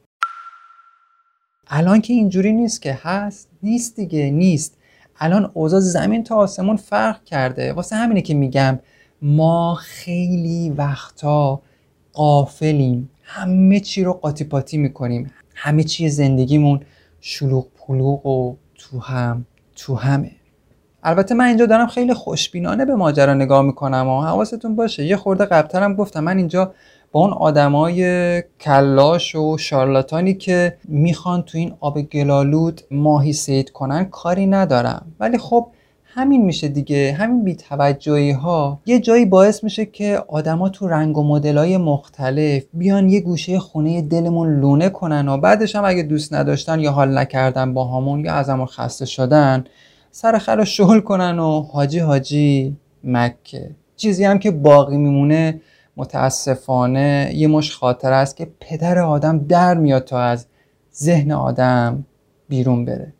الان 1.67 2.01
که 2.01 2.13
اینجوری 2.13 2.53
نیست 2.53 2.81
که 2.81 2.99
هست 3.01 3.49
نیست 3.63 3.95
دیگه 3.95 4.31
نیست. 4.31 4.77
الان 5.23 5.51
اوضاع 5.53 5.79
زمین 5.79 6.23
تا 6.23 6.35
آسمون 6.35 6.75
فرق 6.75 7.23
کرده. 7.23 7.73
واسه 7.73 7.95
همینه 7.95 8.21
که 8.21 8.33
میگم 8.33 8.79
ما 9.21 9.75
خیلی 9.75 10.69
وقتا 10.69 11.61
قافلیم 12.13 13.09
همه 13.23 13.79
چی 13.79 14.03
رو 14.03 14.13
قاطی 14.13 14.43
پاتی 14.43 14.77
می‌کنیم. 14.77 15.31
همه 15.55 15.83
چی 15.83 16.09
زندگیمون 16.09 16.79
شلوغ 17.19 17.67
پلوغ 17.75 18.25
و 18.25 18.55
تو 18.75 18.99
هم 18.99 19.45
تو 19.75 19.95
همه. 19.95 20.31
البته 21.03 21.35
من 21.35 21.45
اینجا 21.45 21.65
دارم 21.65 21.87
خیلی 21.87 22.13
خوشبینانه 22.13 22.85
به 22.85 22.95
ماجرا 22.95 23.33
نگاه 23.33 23.61
می‌کنم 23.61 24.07
و 24.07 24.21
حواستون 24.21 24.75
باشه. 24.75 25.05
یه 25.05 25.15
خورده 25.15 25.45
قبلترم 25.45 25.95
گفتم 25.95 26.23
من 26.23 26.37
اینجا 26.37 26.73
با 27.11 27.19
اون 27.19 27.33
آدمای 27.33 28.41
کلاش 28.41 29.35
و 29.35 29.57
شارلاتانی 29.57 30.33
که 30.33 30.77
می‌خوان 30.87 31.41
تو 31.41 31.57
این 31.57 31.73
آب 31.79 32.01
گلالود 32.01 32.81
ماهی 32.91 33.33
سید 33.33 33.69
کنن 33.69 34.05
کاری 34.05 34.45
ندارم. 34.45 35.05
ولی 35.19 35.37
خب 35.37 35.67
همین 36.03 36.45
میشه 36.45 36.67
دیگه. 36.67 37.15
همین 37.19 37.43
بیتوجهی 37.43 38.31
ها 38.31 38.79
یه 38.85 38.99
جایی 38.99 39.25
باعث 39.25 39.63
میشه 39.63 39.85
که 39.85 40.23
آدما 40.27 40.69
تو 40.69 40.87
رنگ 40.87 41.17
و 41.17 41.23
مدل 41.23 41.57
های 41.57 41.77
مختلف 41.77 42.63
بیان 42.73 43.09
یه 43.09 43.21
گوشه 43.21 43.59
خونه 43.59 44.01
دلمون 44.01 44.59
لونه 44.59 44.89
کنن 44.89 45.29
و 45.29 45.37
بعدش 45.37 45.75
هم 45.75 45.85
اگه 45.85 46.03
دوست 46.03 46.33
نداشتن 46.33 46.79
یا 46.79 46.91
حال 46.91 47.17
نکردن 47.17 47.73
با 47.73 47.87
همون 47.87 48.25
یا 48.25 48.33
از 48.33 48.49
همون 48.49 48.65
خسته 48.65 49.05
شدن 49.05 49.63
سر 50.11 50.37
خر 50.37 50.63
شغل 50.63 50.99
کنن 50.99 51.39
و 51.39 51.61
حاجی 51.61 51.99
حاجی 51.99 52.77
مکه. 53.03 53.69
چیزی 53.95 54.23
هم 54.23 54.39
که 54.39 54.51
باقی 54.51 54.97
میمونه 54.97 55.61
متاسفانه 56.01 57.31
یه 57.35 57.47
مش 57.47 57.75
خاطر 57.75 58.13
است 58.13 58.37
که 58.37 58.47
پدر 58.59 58.99
آدم 58.99 59.39
در 59.39 59.77
میاد 59.77 60.03
تا 60.03 60.19
از 60.19 60.45
ذهن 60.95 61.31
آدم 61.31 62.05
بیرون 62.49 62.85
بره. 62.85 63.13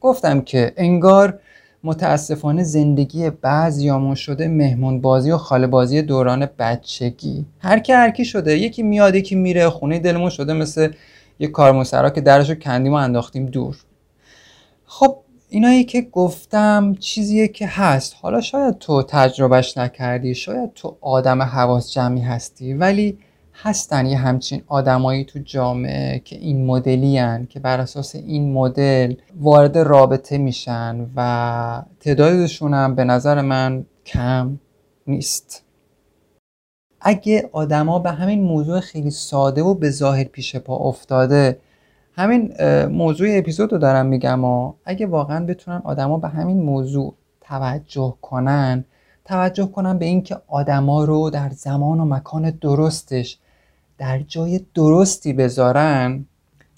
گفتم 0.00 0.40
که 0.40 0.72
انگار 0.76 1.40
متاسفانه 1.84 2.62
زندگی 2.62 3.30
بعضیامون 3.30 4.14
شده 4.14 4.48
مهمون 4.48 5.00
بازی 5.00 5.30
و 5.30 5.36
خاله 5.36 5.66
بازی 5.66 6.02
دوران 6.02 6.48
بچگی. 6.58 7.46
هر 7.58 7.78
کی 7.78 7.92
هر 7.92 8.10
کی 8.10 8.24
شده 8.24 8.58
یکی 8.58 8.82
میاد 8.82 9.14
یکی 9.14 9.34
میره 9.34 9.70
خونه 9.70 9.98
دلمون 9.98 10.30
شده 10.30 10.52
مثل 10.52 10.92
یه 11.38 11.48
کارموسرا 11.48 12.10
که 12.10 12.20
درشو 12.20 12.54
کندیم 12.54 12.92
و 12.92 12.96
انداختیم 12.96 13.46
دور. 13.46 13.76
خب 14.84 15.16
اینایی 15.52 15.84
که 15.84 16.00
گفتم 16.00 16.94
چیزیه 17.00 17.48
که 17.48 17.66
هست. 17.66 18.16
حالا 18.22 18.40
شاید 18.40 18.78
تو 18.78 19.02
تجربهش 19.02 19.78
نکردی 19.78 20.34
شاید 20.34 20.72
تو 20.74 20.96
آدم 21.00 21.42
حواس 21.42 21.92
جمعی 21.92 22.20
هستی 22.22 22.74
ولی 22.74 23.18
هستن 23.54 24.06
یه 24.06 24.18
همچین 24.18 24.62
آدمایی 24.66 25.24
تو 25.24 25.38
جامعه 25.38 26.18
که 26.24 26.36
این 26.36 26.66
مدلی 26.66 27.46
که 27.48 27.60
بر 27.60 27.80
اساس 27.80 28.14
این 28.14 28.52
مدل 28.52 29.14
وارد 29.40 29.78
رابطه 29.78 30.38
میشن 30.38 31.06
و 31.16 31.82
تعدادشون 32.00 32.74
هم 32.74 32.94
به 32.94 33.04
نظر 33.04 33.40
من 33.40 33.84
کم 34.06 34.58
نیست. 35.06 35.64
اگه 37.00 37.50
آدما 37.52 37.98
به 37.98 38.10
همین 38.10 38.42
موضوع 38.42 38.80
خیلی 38.80 39.10
ساده 39.10 39.62
و 39.62 39.74
به 39.74 39.90
ظاهر 39.90 40.24
پیش 40.24 40.56
پا 40.56 40.76
افتاده 40.76 41.58
همین 42.20 42.52
موضوع 42.84 43.28
اپیزود 43.30 43.72
رو 43.72 43.78
دارم 43.78 44.06
میگم 44.06 44.44
و 44.44 44.72
اگه 44.84 45.06
واقعا 45.06 45.46
بتونن 45.46 45.82
آدما 45.84 46.18
به 46.18 46.28
همین 46.28 46.62
موضوع 46.62 47.14
توجه 47.40 48.14
کنن 48.22 48.84
توجه 49.24 49.66
کنن 49.66 49.98
به 49.98 50.04
اینکه 50.04 50.36
آدما 50.48 51.04
رو 51.04 51.30
در 51.30 51.50
زمان 51.50 52.00
و 52.00 52.04
مکان 52.04 52.50
درستش 52.50 53.38
در 53.98 54.18
جای 54.18 54.60
درستی 54.74 55.32
بذارن 55.32 56.24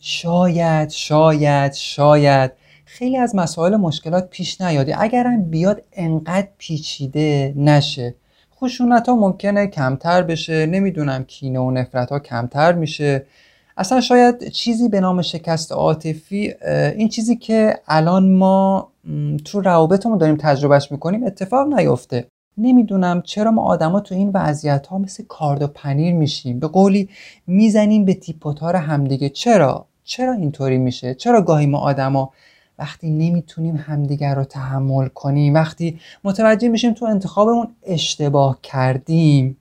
شاید 0.00 0.90
شاید 0.90 1.72
شاید 1.72 2.52
خیلی 2.84 3.16
از 3.16 3.36
مسائل 3.36 3.76
مشکلات 3.76 4.30
پیش 4.30 4.60
نیاده 4.60 5.02
اگرم 5.02 5.42
بیاد 5.42 5.82
انقدر 5.92 6.48
پیچیده 6.58 7.54
نشه. 7.56 8.14
خشونت 8.56 9.08
ها 9.08 9.14
ممکنه 9.14 9.66
کمتر 9.66 10.22
بشه. 10.22 10.66
نمی‌دونم 10.66 11.24
کینه 11.24 11.58
و 11.58 11.70
نفرت 11.70 12.10
ها 12.10 12.18
کمتر 12.18 12.72
میشه. 12.72 13.26
اصلا 13.82 14.00
شاید 14.00 14.48
چیزی 14.48 14.88
به 14.88 15.00
نام 15.00 15.22
شکست 15.22 15.72
عاطفی 15.72 16.54
این 16.96 17.08
چیزی 17.08 17.36
که 17.36 17.78
الان 17.88 18.32
ما 18.32 18.88
تو 19.44 19.60
روابطمون 19.60 20.18
داریم 20.18 20.36
تجربهش 20.36 20.92
می‌کنیم 20.92 21.24
اتفاق 21.24 21.74
نیفته. 21.74 22.26
نمی‌دونم 22.58 23.22
چرا 23.22 23.50
ما 23.50 23.62
آدما 23.62 24.00
تو 24.00 24.14
این 24.14 24.30
وضعیت 24.34 24.86
ها 24.86 24.98
مثل 24.98 25.24
کارد 25.28 25.62
و 25.62 25.66
پنیر 25.66 26.14
میشیم. 26.14 26.58
به 26.58 26.66
قولی 26.66 27.08
می‌زنیم 27.46 28.04
به 28.04 28.14
تیپ 28.14 28.46
و 28.46 28.52
تار 28.52 28.76
همدیگه. 28.76 29.28
چرا؟ 29.28 29.86
چرا 30.04 30.32
اینطوری 30.32 30.78
میشه؟ 30.78 31.14
چرا 31.14 31.42
گاهی 31.42 31.66
ما 31.66 31.78
آدما 31.78 32.30
وقتی 32.78 33.10
نمی‌تونیم 33.10 33.76
همدیگر 33.76 34.34
رو 34.34 34.44
تحمل 34.44 35.08
کنیم 35.08 35.54
وقتی 35.54 36.00
متوجه 36.24 36.68
میشیم 36.68 36.92
تو 36.92 37.04
انتخابمون 37.04 37.68
اشتباه 37.86 38.58
کردیم؟ 38.62 39.56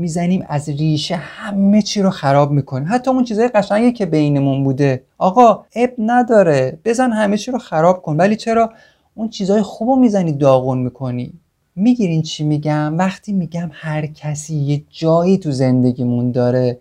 می‌زنیم 0.00 0.44
از 0.48 0.68
ریشه 0.68 1.16
همه 1.16 1.82
چی 1.82 2.02
رو 2.02 2.10
خراب 2.10 2.50
می‌کنیم 2.50 2.88
حتی 2.90 3.10
اون 3.10 3.24
چیزای 3.24 3.48
قشنگی 3.48 3.92
که 3.92 4.06
بینمون 4.06 4.64
بوده. 4.64 5.02
آقا 5.18 5.64
اب 5.74 5.90
نداره. 5.98 6.78
بزن 6.84 7.12
همه 7.12 7.36
چی 7.36 7.50
رو 7.50 7.58
خراب 7.58 8.02
کن. 8.02 8.16
ولی 8.16 8.36
چرا 8.36 8.72
اون 9.14 9.28
چیزای 9.28 9.62
خوب 9.62 9.88
رو 9.88 9.96
می‌زنی 9.96 10.32
داغون 10.32 10.78
می‌کنی؟ 10.78 11.32
می‌گیرین 11.76 12.22
چی 12.22 12.44
میگم؟ 12.44 12.98
وقتی 12.98 13.32
میگم 13.32 13.70
هر 13.72 14.06
کسی 14.06 14.54
یه 14.54 14.82
جایی 14.90 15.38
تو 15.38 15.52
زندگیمون 15.52 16.32
داره 16.32 16.78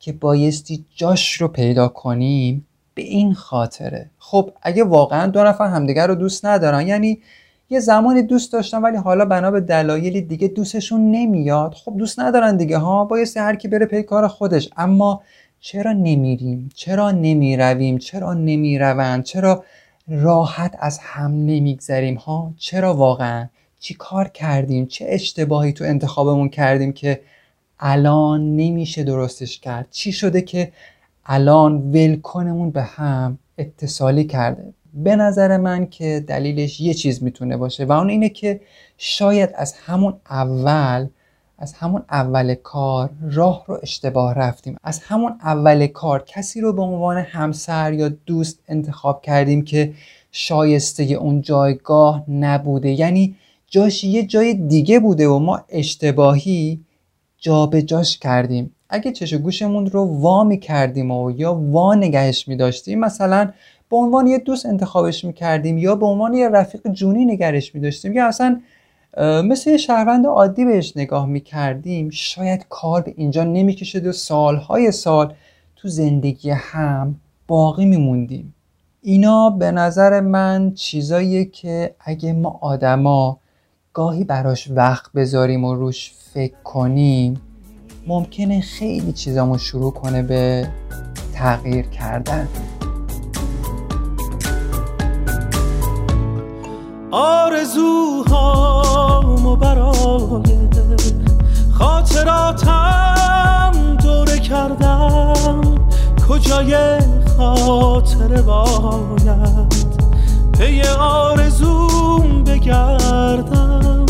که 0.00 0.12
بایستی 0.12 0.84
جاش 0.96 1.34
رو 1.34 1.48
پیدا 1.48 1.88
کنیم 1.88 2.66
به 2.94 3.02
این 3.02 3.34
خاطره. 3.34 4.10
خب 4.18 4.50
اگه 4.62 4.84
واقعا 4.84 5.26
دو 5.26 5.44
نفر 5.44 5.66
همدیگر 5.66 6.06
رو 6.06 6.14
دوست 6.14 6.44
ندارن 6.46 6.86
یعنی 6.86 7.18
یه 7.70 7.80
زمانی 7.80 8.22
دوست 8.22 8.52
داشتن 8.52 8.82
ولی 8.82 8.96
حالا 8.96 9.24
بنا 9.24 9.50
به 9.50 9.60
دلایلی 9.60 10.22
دیگه 10.22 10.48
دوستشون 10.48 11.10
نمیاد. 11.10 11.74
خب 11.74 11.94
دوست 11.98 12.20
ندارن 12.20 12.56
دیگه 12.56 12.78
ها؟ 12.78 13.04
بایستی 13.04 13.40
هر 13.40 13.56
کی 13.56 13.68
بره 13.68 13.86
پی 13.86 14.02
کار 14.02 14.28
خودش. 14.28 14.70
اما 14.76 15.22
چرا 15.60 15.92
نمیریم؟ 15.92 16.68
چرا 16.74 17.10
نمی‌رویم؟ 17.10 17.98
چرا 17.98 18.34
نمی‌روند؟ 18.34 19.22
چرا 19.22 19.64
راحت 20.08 20.76
از 20.78 20.98
هم 21.02 21.30
نمیگذریم؟ 21.32 22.14
ها؟ 22.14 22.52
چرا 22.58 22.94
واقعا؟ 22.94 23.48
چی 23.80 23.94
کار 23.94 24.28
کردیم؟ 24.28 24.86
چه 24.86 25.06
اشتباهی 25.08 25.72
تو 25.72 25.84
انتخابمون 25.84 26.48
کردیم 26.48 26.92
که 26.92 27.20
الان 27.80 28.56
نمیشه 28.56 29.02
درستش 29.02 29.58
کرد؟ 29.58 29.86
چی 29.90 30.12
شده 30.12 30.40
که 30.40 30.72
الان 31.26 31.76
ولکنمون 31.76 32.70
به 32.70 32.82
هم 32.82 33.38
اتصالی 33.58 34.24
کرده؟ 34.24 34.72
به 34.94 35.16
نظر 35.16 35.56
من 35.56 35.86
که 35.86 36.24
دلیلش 36.26 36.80
یه 36.80 36.94
چیز 36.94 37.22
می‌تونه 37.22 37.56
باشه 37.56 37.84
و 37.84 37.92
اون 37.92 38.08
اینه 38.08 38.28
که 38.28 38.60
شاید 38.98 39.50
از 39.54 39.72
همون 39.72 40.14
اول 40.30 41.06
از 41.58 41.72
همون 41.72 42.02
اول 42.10 42.54
کار 42.54 43.10
راه 43.30 43.64
رو 43.66 43.78
اشتباه 43.82 44.34
رفتیم. 44.34 44.76
از 44.84 44.98
همون 44.98 45.32
اول 45.42 45.86
کار 45.86 46.24
کسی 46.24 46.60
رو 46.60 46.72
به 46.72 46.82
عنوان 46.82 47.16
همسر 47.16 47.92
یا 47.92 48.08
دوست 48.08 48.60
انتخاب 48.68 49.22
کردیم 49.22 49.64
که 49.64 49.92
شایسته 50.32 51.04
اون 51.04 51.40
جایگاه 51.40 52.30
نبوده. 52.30 52.90
یعنی 52.90 53.36
جاش 53.66 54.04
یه 54.04 54.26
جای 54.26 54.54
دیگه 54.54 55.00
بوده 55.00 55.28
و 55.28 55.38
ما 55.38 55.60
اشتباهی 55.68 56.80
جابجاش 57.38 58.18
کردیم. 58.18 58.74
اگه 58.90 59.12
چش 59.12 59.34
گوشمون 59.34 59.86
رو 59.86 60.04
وا 60.04 60.56
کردیم 60.56 61.10
و 61.10 61.30
یا 61.30 61.54
وا 61.54 61.94
نگهش 61.94 62.48
می 62.48 62.56
داشتیم 62.56 62.98
مثلا 62.98 63.52
به 63.90 63.96
عنوان 63.96 64.26
یه 64.26 64.38
دوست 64.38 64.66
انتخابش 64.66 65.24
می 65.24 65.32
کردیم 65.32 65.78
یا 65.78 65.94
به 65.94 66.06
عنوان 66.06 66.34
یه 66.34 66.48
رفیق 66.48 66.88
جونی 66.92 67.24
نگرش 67.24 67.74
می 67.74 67.80
داشتیم 67.80 68.12
یا 68.12 68.26
اصلا 68.26 68.60
مثل 69.44 69.70
یه 69.70 69.76
شهروند 69.76 70.26
عادی 70.26 70.64
بهش 70.64 70.92
نگاه 70.96 71.26
می 71.26 71.40
کردیم 71.40 72.10
شاید 72.10 72.66
کار 72.68 73.02
به 73.02 73.14
اینجا 73.16 73.44
نمی 73.44 73.74
کشد 73.74 74.06
و 74.06 74.12
سالهای 74.12 74.92
سال 74.92 75.34
تو 75.76 75.88
زندگی 75.88 76.50
هم 76.50 77.20
باقی 77.46 77.84
میموندیم. 77.84 78.54
اینا 79.02 79.50
به 79.50 79.70
نظر 79.70 80.20
من 80.20 80.72
چیزاییه 80.74 81.44
که 81.44 81.94
اگه 82.00 82.32
ما 82.32 82.58
آدما 82.62 83.40
گاهی 83.92 84.24
براش 84.24 84.70
وقت 84.70 85.12
بذاریم 85.12 85.64
و 85.64 85.74
روش 85.74 86.12
فکر 86.34 86.56
کنیم 86.64 87.40
ممکنه 88.06 88.60
خیلی 88.60 89.12
چیزامو 89.12 89.58
شروع 89.58 89.92
کنه 89.92 90.22
به 90.22 90.68
تغییر 91.34 91.86
کردن. 91.86 92.48
آرزوهامو 97.10 98.36
برای 99.56 100.42
خاطراتم 101.78 103.72
دوره 104.02 104.38
کردم 104.38 105.60
کجای 106.28 106.76
خاطر 107.36 108.42
باید؟ 108.42 109.88
پی 110.58 110.82
آرزوم 110.98 112.44
بگردم. 112.44 114.06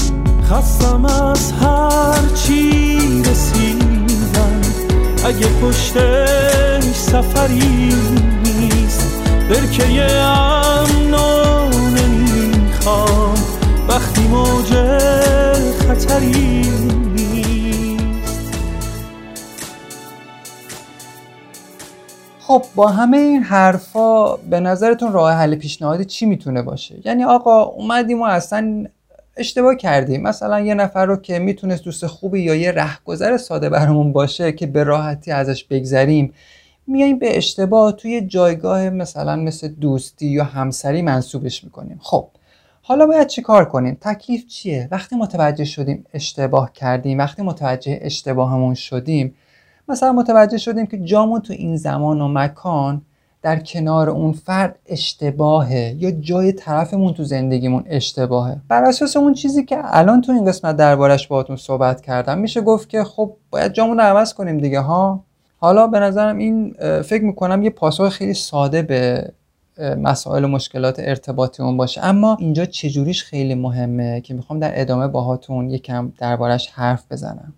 خستم 0.51 1.05
از 1.05 1.53
هر 1.53 2.29
چی 2.35 2.99
رسیدم. 3.23 4.61
اگه 5.25 5.47
پشتش 5.47 6.95
سفری 6.95 7.95
نیست 8.45 9.23
برکه 9.49 10.13
امنو 10.13 11.28
نمی‌خوام 12.79 13.35
وقتی 13.89 14.29
موج 14.29 14.73
خطری 15.73 16.63
خب 22.41 22.63
با 22.75 22.89
همه 22.89 23.17
این 23.17 23.43
حرفا 23.43 24.37
به 24.37 24.61
نظرتون 24.61 25.13
راه 25.13 25.33
حل 25.33 25.55
پیشنهادی 25.55 26.05
چی 26.05 26.27
می‌تونه 26.27 26.63
باشه؟ 26.63 26.95
یعنی 27.05 27.25
آقا 27.25 27.63
اومدیم 27.63 28.23
و 28.23 28.25
اصلا 28.25 28.87
اشتباه 29.37 29.75
کردیم. 29.75 30.23
مثلا 30.23 30.61
یه 30.61 30.75
نفر 30.75 31.07
رو 31.07 31.17
که 31.17 31.39
می‌تونست 31.39 31.85
دوست 31.85 32.07
خوبی 32.07 32.41
یا 32.41 32.55
یه 32.55 32.73
رهگذر 32.73 33.37
ساده 33.37 33.69
برامون 33.69 34.13
باشه 34.13 34.53
که 34.53 34.67
به 34.67 34.85
راحتی 34.85 35.31
ازش 35.31 35.65
بگذریم 35.65 36.33
میایم 36.87 37.19
به 37.19 37.37
اشتباه 37.37 37.93
توی 37.93 38.21
جایگاه 38.21 38.91
مثلا 38.91 39.37
مثل 39.37 39.69
دوستی 39.69 40.27
یا 40.27 40.45
همسری 40.45 41.03
منصوبش 41.03 41.65
می‌کنیم. 41.65 41.99
خب 42.03 42.29
حالا 42.89 43.07
باید 43.07 43.27
چی 43.27 43.43
کار 43.43 43.65
کنیم؟ 43.65 43.99
تکلیف 44.01 44.47
چیه؟ 44.47 44.89
وقتی 44.91 45.17
متوجه 45.17 45.65
شدیم 45.65 46.05
اشتباه 46.15 46.73
کردیم 46.73 47.19
وقتی 47.19 47.43
متوجه 47.43 47.99
اشتباهمون 48.03 48.75
شدیم 48.75 49.35
مثلا 49.89 50.13
متوجه 50.13 50.59
شدیم 50.59 50.87
که 50.87 50.99
جامون 50.99 51.41
تو 51.41 51.53
این 51.53 51.77
زمان 51.77 52.21
و 52.21 52.29
مکان 52.29 53.03
در 53.43 53.59
کنار 53.59 54.11
اون 54.11 54.33
فرد 54.33 54.79
اشتباهه 54.87 55.97
یا 55.99 56.11
جای 56.11 56.53
طرفمون 56.53 57.15
تو 57.15 57.25
زندگیمون 57.25 57.85
اشتباهه. 57.87 58.57
بر 58.69 58.85
اساس 58.85 59.17
اون 59.17 59.35
چیزی 59.35 59.65
که 59.65 59.79
الان 59.83 60.21
تو 60.21 60.33
این 60.33 60.45
قسمت 60.45 60.77
دربارش 60.77 61.29
باهاتون 61.29 61.57
صحبت 61.57 62.01
کردم 62.01 62.39
میشه 62.39 62.61
گفت 62.61 62.89
که 62.89 63.05
خب 63.05 63.37
باید 63.51 63.73
جامون 63.73 63.97
رو 63.97 64.03
عوض 64.03 64.35
کنیم 64.35 64.59
دیگه 64.59 64.81
ها؟ 64.81 65.25
حالا 65.57 65.87
به 65.87 66.01
نظرم 66.01 66.39
این 66.39 66.75
فکر 67.03 67.25
می‌کنم 67.25 67.63
یه 67.63 67.71
پاسخ 67.71 68.09
خیلی 68.09 68.35
ساده 68.35 68.83
به 68.83 69.29
مسائل 69.79 70.45
و 70.45 70.49
مشکلات 70.49 70.99
ارتباطیمون 70.99 71.77
باشه. 71.77 72.05
اما 72.05 72.37
اینجا 72.41 72.65
چجوریش 72.65 73.25
خیلی 73.25 73.55
مهمه 73.55 74.21
که 74.21 74.35
می‌خوام 74.35 74.59
در 74.59 74.81
ادامه 74.81 75.09
باهاتون 75.09 75.71
یکم 75.71 76.13
دربارش 76.19 76.69
حرف 76.69 77.05
بزنم. 77.11 77.55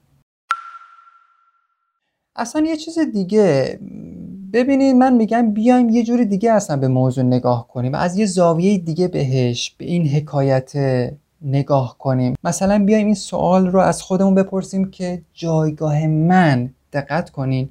اصلا 2.36 2.62
یه 2.66 2.76
چیز 2.76 2.98
دیگه. 2.98 3.78
ببینید 4.52 4.96
من 4.96 5.14
میگم 5.14 5.52
بیایم 5.52 5.88
یه 5.88 6.02
جوری 6.02 6.24
دیگه 6.24 6.52
اصلا 6.52 6.76
به 6.76 6.88
موضوع 6.88 7.24
نگاه 7.24 7.68
کنیم 7.68 7.94
از 7.94 8.18
یه 8.18 8.26
زاویه 8.26 8.78
دیگه 8.78 9.08
بهش 9.08 9.74
به 9.78 9.84
این 9.84 10.08
حکایت 10.08 10.72
نگاه 11.42 11.98
کنیم. 11.98 12.34
مثلا 12.44 12.84
بیایم 12.84 13.06
این 13.06 13.14
سوال 13.14 13.66
رو 13.66 13.80
از 13.80 14.02
خودمون 14.02 14.34
بپرسیم 14.34 14.90
که 14.90 15.22
جایگاه 15.34 16.06
من 16.06 16.70
دقت 16.92 17.30
کنین 17.30 17.68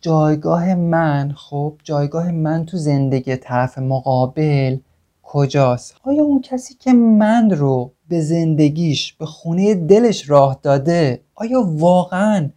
جایگاه 0.00 0.74
من 0.74 1.32
خب 1.36 1.74
جایگاه 1.84 2.30
من 2.30 2.66
تو 2.66 2.76
زندگی 2.76 3.36
طرف 3.36 3.78
مقابل 3.78 4.78
کجاست؟ 5.22 5.94
آیا 6.04 6.22
اون 6.22 6.40
کسی 6.40 6.74
که 6.74 6.92
من 6.92 7.50
رو 7.50 7.92
به 8.08 8.20
زندگیش 8.20 9.12
به 9.12 9.26
خونه 9.26 9.74
دلش 9.74 10.30
راه 10.30 10.60
داده 10.62 11.20
آیا 11.34 11.62
واقعا 11.66 12.50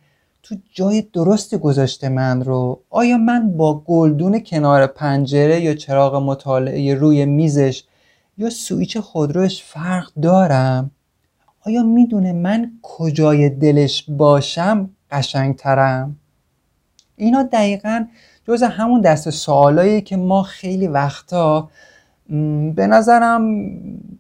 تو 0.44 0.56
جای 0.72 1.02
درستی 1.02 1.58
گذاشته 1.58 2.10
من 2.10 2.44
رو؟ 2.44 2.80
آیا 2.90 3.18
من 3.18 3.58
با 3.58 3.80
گلدون 3.80 4.40
کنار 4.40 4.88
پنجره 4.88 5.62
یا 5.62 5.76
چراغ 5.76 6.16
مطالعه 6.16 6.96
روی 6.96 7.26
میزش 7.26 7.84
یا 8.38 8.50
سویچ 8.50 8.98
خودروش 8.98 9.64
فرق 9.64 10.10
دارم؟ 10.22 10.92
آیا 11.66 11.84
می‌دونه 11.84 12.34
من 12.34 12.72
کجای 12.82 13.50
دلش 13.50 14.06
باشم؟ 14.10 14.90
قشنگترم؟ 15.12 16.20
اینا 17.15 17.43
دقیقا 17.43 18.06
جز 18.47 18.63
همون 18.63 19.02
دست 19.02 19.30
سوالایی 19.30 20.02
که 20.02 20.17
ما 20.17 20.43
خیلی 20.43 20.88
وقتا 20.88 21.69
به 22.76 22.88
نظرم 22.88 23.65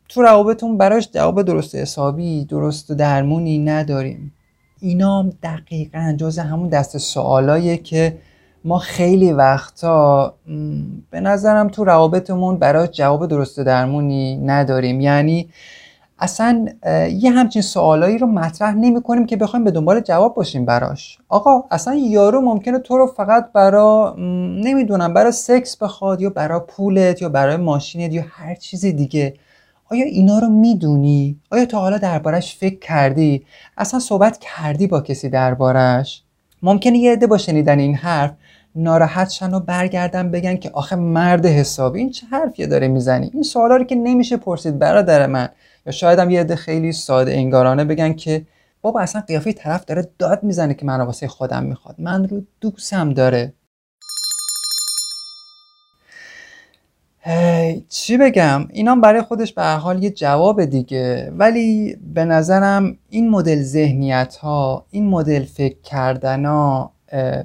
تو 0.09 0.21
روابطمون 0.21 0.77
براش 0.77 1.09
جواب 1.11 1.41
درست 1.41 1.75
حسابی 1.75 2.45
درست 2.45 2.91
درمونی 2.91 3.59
نداریم. 3.59 4.33
اینا 4.79 5.29
دقیقا 5.43 6.15
جز 6.17 6.39
همون 6.39 6.69
دست 6.69 6.97
سوالاییه 6.97 7.77
که 7.77 8.17
ما 8.65 8.77
خیلی 8.79 9.31
وقتا 9.31 10.33
به 11.11 11.19
نظرم 11.19 11.67
تو 11.67 11.83
روابطمون 11.83 12.57
برای 12.57 12.87
جواب 12.87 13.27
درست 13.27 13.59
درمونی 13.59 14.37
نداریم. 14.37 15.01
یعنی 15.01 15.49
اصلا 16.19 16.65
یه 17.11 17.31
همچین 17.31 17.61
سوالایی 17.61 18.17
رو 18.17 18.27
مطرح 18.27 18.73
نمی 18.75 19.01
کنیم 19.01 19.25
که 19.25 19.37
بخوایم 19.37 19.63
به 19.63 19.71
دنبال 19.71 19.99
جواب 19.99 20.35
باشیم 20.35 20.65
براش 20.65 21.17
آقا 21.29 21.63
اصلا 21.71 21.95
یارو 21.95 22.41
ممکنه 22.41 22.79
تو 22.79 22.97
رو 22.97 23.07
فقط 23.07 23.51
برا 23.53 24.15
نمی‌دونم 24.63 25.13
برای 25.13 25.31
سکس 25.31 25.77
بخواد 25.77 26.21
یا 26.21 26.29
برای 26.29 26.61
پولت 26.67 27.21
یا 27.21 27.29
برای 27.29 27.57
ماشینت 27.57 28.13
یا 28.13 28.23
هر 28.29 28.55
چیز 28.55 28.85
دیگه 28.85 29.33
آیا 29.91 30.05
اینا 30.05 30.39
رو 30.39 30.49
می‌دونی؟ 30.49 31.39
آیا 31.51 31.65
تا 31.65 31.79
حالا 31.79 31.97
دربارش 31.97 32.55
فکر 32.55 32.79
کردی؟ 32.79 33.45
اصلا 33.77 33.99
صحبت 33.99 34.39
کردی 34.39 34.87
با 34.87 35.01
کسی 35.01 35.29
دربارش؟ 35.29 36.23
ممکنه 36.63 36.97
یه 36.97 37.11
عده 37.11 37.27
با 37.27 37.37
شنیدن 37.37 37.79
این 37.79 37.95
حرف 37.95 38.31
ناراحت 38.75 39.29
شن 39.29 39.53
و 39.53 39.59
برگردن 39.59 40.31
بگن 40.31 40.55
که 40.57 40.69
آخه 40.73 40.95
مرد 40.95 41.45
حسابی 41.45 41.99
این 41.99 42.09
چه 42.09 42.27
حرفیه 42.27 42.67
داره 42.67 42.87
می‌زنی 42.87 43.29
این 43.33 43.43
سوالا 43.43 43.75
رو 43.75 43.83
که 43.83 43.95
نمیشه 43.95 44.37
پرسید 44.37 44.79
برادر 44.79 45.27
من 45.27 45.49
یا 45.85 45.91
شاید 45.91 46.19
هم 46.19 46.29
یه 46.29 46.39
عده 46.39 46.55
خیلی 46.55 46.91
ساده 46.91 47.31
انگارانه 47.31 47.85
بگن 47.85 48.13
که 48.13 48.45
بابا 48.81 48.99
اصلا 48.99 49.21
قیافه 49.21 49.53
طرف 49.53 49.85
داره 49.85 50.07
داد 50.19 50.43
می‌زنه 50.43 50.73
که 50.73 50.85
من 50.85 51.01
واسه 51.01 51.27
خودم 51.27 51.63
می‌خواد. 51.63 51.95
من 51.99 52.27
رو 52.27 52.41
دوستم 52.61 53.13
داره. 53.13 53.53
چی 57.89 58.17
بگم؟ 58.17 58.67
اینام 58.69 59.01
برای 59.01 59.21
خودش 59.21 59.53
به 59.53 59.63
حال 59.63 60.03
یه 60.03 60.09
جواب 60.09 60.65
دیگه. 60.65 61.31
ولی 61.37 61.97
به 62.13 62.25
نظرم 62.25 62.97
این 63.09 63.29
مدل 63.29 63.61
ذهنیت 63.61 64.35
ها 64.35 64.85
این 64.91 65.07
مدل 65.07 65.43
فکر 65.43 65.81
کردن 65.83 66.45
ها 66.45 66.93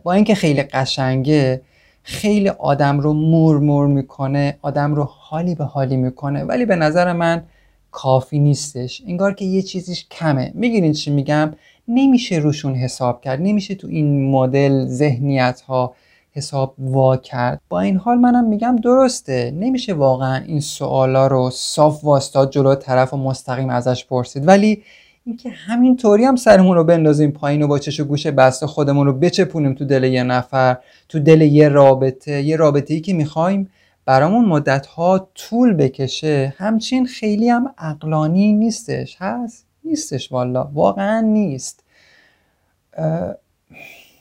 با 0.03 0.13
اینکه 0.13 0.35
خیلی 0.35 0.63
قشنگه 0.63 1.63
خیلی 2.03 2.49
آدم 2.49 3.01
رو 3.01 3.13
مور 3.13 3.59
مور 3.59 3.87
می‌کنه 3.87 4.59
آدم 4.63 4.95
رو 4.95 5.09
حالی 5.11 5.55
به 5.55 5.65
حالی 5.65 5.97
می‌کنه. 5.97 6.45
ولی 6.45 6.65
به 6.65 6.77
نظر 6.77 7.13
من 7.13 7.43
کافی 7.91 8.39
نیستش. 8.39 9.03
انگار 9.07 9.35
که 9.35 9.45
یه 9.45 9.63
چیزیش 9.63 10.07
کمه. 10.11 10.53
می‌گیرین 10.55 10.93
چی 10.93 11.11
میگم؟ 11.11 11.53
نمیشه 11.89 12.37
روشون 12.37 12.75
حساب 12.75 13.21
کرد. 13.21 13.41
نمیشه 13.43 13.75
تو 13.75 13.87
این 13.87 14.31
مدل 14.31 14.87
ذهنیت 14.87 15.61
ها 15.61 15.95
حساب 16.33 16.75
وا 16.79 17.17
کرد. 17.17 17.61
با 17.69 17.81
این 17.81 17.97
حال 17.97 18.19
منم 18.19 18.45
میگم 18.45 18.77
درسته. 18.77 19.51
نمیشه 19.51 19.95
واقعا 19.95 20.45
این 20.45 20.61
سوالا 20.61 21.27
رو 21.27 21.51
صاف 21.51 22.05
واسطاد 22.05 22.51
جلو 22.51 22.75
طرف 22.75 23.15
و 23.15 23.17
مستقیم 23.17 23.71
ازش 23.71 24.05
پرسید. 24.05 24.47
ولی 24.49 24.83
اینکه 25.27 25.49
همینطوری 25.49 26.25
هم 26.25 26.37
سرمون 26.37 26.77
رو 26.77 26.85
بندازیم 26.85 27.31
پایین 27.31 27.63
و 27.63 27.67
با 27.67 27.79
چش 27.79 28.01
و 28.01 28.05
گوش 28.05 28.27
بسته 28.27 28.67
خودمون 28.67 29.07
رو 29.07 29.13
بچپونیم 29.13 29.75
تو 29.75 29.85
دل 29.85 30.05
یه 30.05 30.23
نفر 30.23 30.77
تو 31.09 31.21
دل 31.21 31.41
یه 31.41 31.69
رابطه 31.69 32.43
یه 32.43 32.57
رابطه 32.57 32.95
ای 32.95 33.01
که 33.01 33.13
می‌خوایم 33.13 33.71
برامون 34.09 34.45
مدت 34.45 34.87
ها 34.87 35.31
طول 35.35 35.75
بکشه 35.75 36.55
همچین 36.59 37.07
خیلی 37.07 37.49
هم 37.49 37.75
اقلانی 37.79 38.53
نیستش. 38.53 39.17
هست؟ 39.21 39.67
نیستش 39.85 40.33
والا. 40.33 40.65
واقعا 40.65 41.21
نیست. 41.21 41.85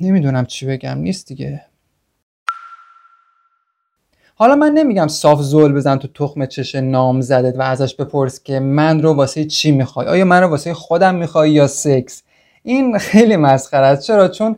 نمی‌دونم 0.02 0.46
چی 0.46 0.66
بگم. 0.66 0.98
نیست 0.98 1.28
دیگه. 1.28 1.62
حالا 4.36 4.56
من 4.56 4.72
نمیگم 4.72 5.08
صاف 5.08 5.42
زل 5.42 5.72
بزن 5.72 5.98
تو 5.98 6.08
تخم 6.08 6.46
چش 6.46 6.76
نام 6.76 7.22
زدت 7.22 7.60
و 7.60 7.62
ازش 7.62 7.96
بپرس 7.96 8.44
که 8.44 8.60
من 8.60 9.02
رو 9.02 9.14
واسه 9.14 9.46
چی 9.46 9.72
می‌خوای؟ 9.72 10.08
آیا 10.08 10.26
من 10.26 10.42
رو 10.42 10.48
واسه 10.48 10.74
خودم 10.74 11.16
می‌خوای 11.16 11.52
یا 11.52 11.68
سکس 11.68 12.24
این 12.64 12.98
خیلی 12.98 13.36
مسخره 13.36 13.86
است. 13.86 14.02
چرا؟ 14.02 14.28
چون 14.28 14.56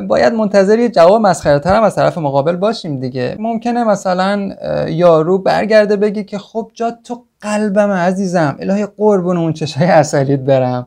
باید 0.00 0.32
منتظر 0.32 0.78
یه 0.78 0.88
جواب 0.88 1.22
مسخره 1.22 1.60
هم 1.64 1.82
از 1.82 1.94
طرف 1.94 2.18
مقابل 2.18 2.56
باشیم 2.56 3.00
دیگه. 3.00 3.36
ممکنه 3.38 3.84
مثلا 3.84 4.50
یارو 4.88 5.38
برگرده 5.38 5.96
بگه 5.96 6.24
که 6.24 6.38
خب 6.38 6.70
جا 6.74 6.90
تو 7.04 7.24
قلبم 7.40 7.90
عزیزم. 7.90 8.56
الهی 8.60 8.86
قربون 8.86 9.36
اون 9.36 9.52
چشای 9.52 9.86
اصلیت 9.86 10.40
برم. 10.40 10.86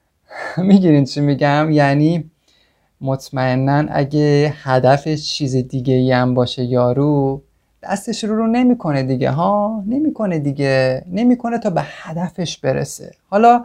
می‌گیرین 0.58 1.04
چی 1.04 1.20
میگم؟ 1.20 1.70
یعنی 1.70 2.30
مطمئنا 3.00 3.84
اگه 3.90 4.54
هدفش 4.62 5.28
چیز 5.32 5.56
دیگه 5.56 5.94
ای 5.94 6.12
هم 6.12 6.34
باشه 6.34 6.64
یارو 6.64 7.42
دستش 7.82 8.24
رو 8.24 8.36
رو 8.36 8.46
نمی‌کنه 8.46 9.02
دیگه 9.02 9.30
ها؟ 9.30 9.82
نمی‌کنه 9.86 10.38
دیگه. 10.38 11.04
نمی‌کنه 11.12 11.58
تا 11.58 11.70
به 11.70 11.82
هدفش 11.84 12.58
برسه. 12.58 13.12
حالا 13.30 13.64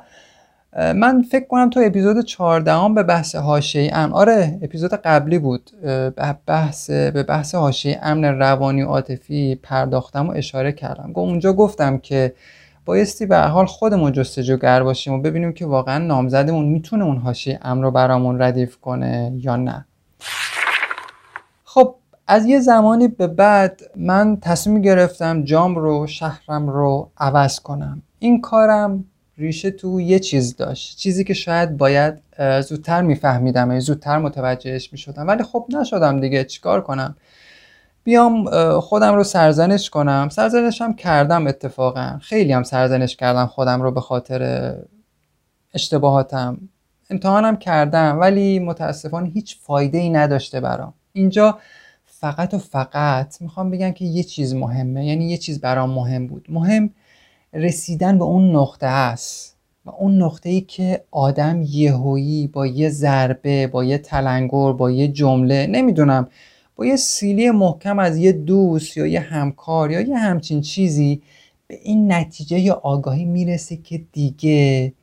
من 0.76 1.22
فکر 1.22 1.48
کنم 1.48 1.70
تو 1.70 1.82
اپیزود 1.86 2.26
14 2.26 2.94
به 2.94 3.04
بحث 3.04 3.36
حاشیه 3.36 3.92
امن 3.94 4.14
آره 4.14 4.60
اپیزود 4.62 4.94
قبلی 4.94 5.40
بود. 5.40 5.72
به 5.82 6.36
بحث 6.48 6.90
به 6.90 7.24
بحث 7.24 7.56
حاشیه 7.56 8.00
امن 8.02 8.24
روانی 8.24 8.84
و 8.84 8.88
عاطفی 8.88 9.56
پرداختم 9.56 10.28
و 10.28 10.32
اشاره 10.32 10.72
کردم. 10.72 11.12
اونجا 11.16 11.54
گفتم 11.54 11.98
که 11.98 12.34
بایستی 12.86 13.26
به 13.26 13.38
حال 13.38 13.66
خودمون 13.66 14.12
جستجوگر 14.12 14.84
باشیم 14.84 15.14
و 15.14 15.22
ببینیم 15.22 15.54
که 15.54 15.66
واقعا 15.66 15.98
نامزدمون 15.98 16.66
می‌تونه 16.66 17.06
اون 17.06 17.18
حاشیه 17.18 17.60
امن 17.62 17.84
رو 17.84 17.92
برامون 17.92 18.42
ردیف 18.42 18.78
کنه 18.78 19.34
یا 19.36 19.56
نه. 19.56 19.86
خب 21.64 21.96
از 22.28 22.46
یه 22.46 22.60
زمانی 22.60 23.08
به 23.08 23.28
بعد 23.28 23.82
من 23.96 24.38
تصمیم 24.42 24.82
گرفتم 24.82 25.44
جام 25.44 25.76
رو 25.76 26.08
شهرم 26.08 26.70
رو 26.70 27.12
عوض 27.18 27.60
کنم. 27.60 28.02
این 28.20 28.42
کارم 28.42 29.06
ریشه 29.38 29.72
تو 29.72 30.02
یه 30.02 30.20
چیز 30.20 30.56
داشت. 30.56 30.98
چیزی 30.98 31.24
که 31.24 31.34
شاید 31.34 31.78
باید 31.78 32.14
زودتر 32.68 33.02
میفهمیدم 33.02 33.68
یعنی 33.68 33.80
زودتر 33.80 34.18
متوجهش 34.18 34.92
می‌شدم. 34.92 35.28
ولی 35.28 35.44
خب 35.44 35.66
نشدم 35.70 36.20
دیگه 36.20 36.44
چیکار 36.44 36.82
کنم؟ 36.82 37.16
بیام 38.04 38.50
خودم 38.80 39.16
رو 39.16 39.24
سرزنش 39.24 39.90
کنم. 39.90 40.30
سرزنشم 40.32 40.94
کردم 40.94 41.48
اتفاقا. 41.48 42.20
خیلی 42.22 42.54
هم 42.54 42.64
سرزنش 42.64 43.16
کردم 43.16 43.46
خودم 43.46 43.82
رو 43.82 43.92
به 43.92 44.02
خاطر 44.02 44.74
اشتباهاتم. 45.74 46.58
امتحانم 47.10 47.58
کردم 47.58 48.20
ولی 48.20 48.60
متاسفانه 48.60 49.30
هیچ 49.30 49.58
فایده 49.62 49.98
ای 49.98 50.10
نداشته 50.10 50.60
برام. 50.60 50.94
اینجا 51.14 51.60
فقط 52.06 52.54
و 52.54 52.58
فقط 52.58 53.42
می‌خوام 53.42 53.72
بگم 53.72 53.92
که 53.92 54.06
یه 54.06 54.24
چیز 54.24 54.54
مهمه. 54.54 55.06
یعنی 55.06 55.30
یه 55.30 55.38
چیز 55.38 55.62
برام 55.62 55.90
مهم 55.90 56.28
بود. 56.28 56.46
مهم 56.50 56.90
رسیدن 57.56 58.18
به 58.18 58.24
اون 58.24 58.56
نقطه 58.56 58.88
است. 58.88 59.56
و 59.86 59.90
اون 59.90 60.22
نقطه 60.22 60.50
ای 60.50 60.62
که 60.62 61.04
آدم 61.12 61.62
یهویی 61.62 62.48
با 62.48 62.68
یه 62.68 62.90
ضربه 62.90 63.68
با 63.68 63.84
یه 63.84 63.98
تلنگر 63.98 64.74
با 64.74 64.92
یه 64.92 65.08
جمله 65.08 65.68
نمی‌دونم 65.68 66.28
با 66.76 66.86
یه 66.86 66.96
سیلی 66.96 67.52
محکم 67.52 68.00
از 68.00 68.18
یه 68.18 68.32
دوست 68.32 68.98
یا 68.98 69.08
یه 69.08 69.20
همکار 69.20 69.92
یا 69.92 70.02
یه 70.02 70.18
همچین 70.18 70.62
چیزی 70.62 71.22
به 71.68 71.80
این 71.84 72.12
نتیجه 72.12 72.60
یا 72.60 72.74
آگاهی 72.74 73.26
می‌رسه 73.26 73.78
که 73.78 74.02
دیگه 74.12 74.94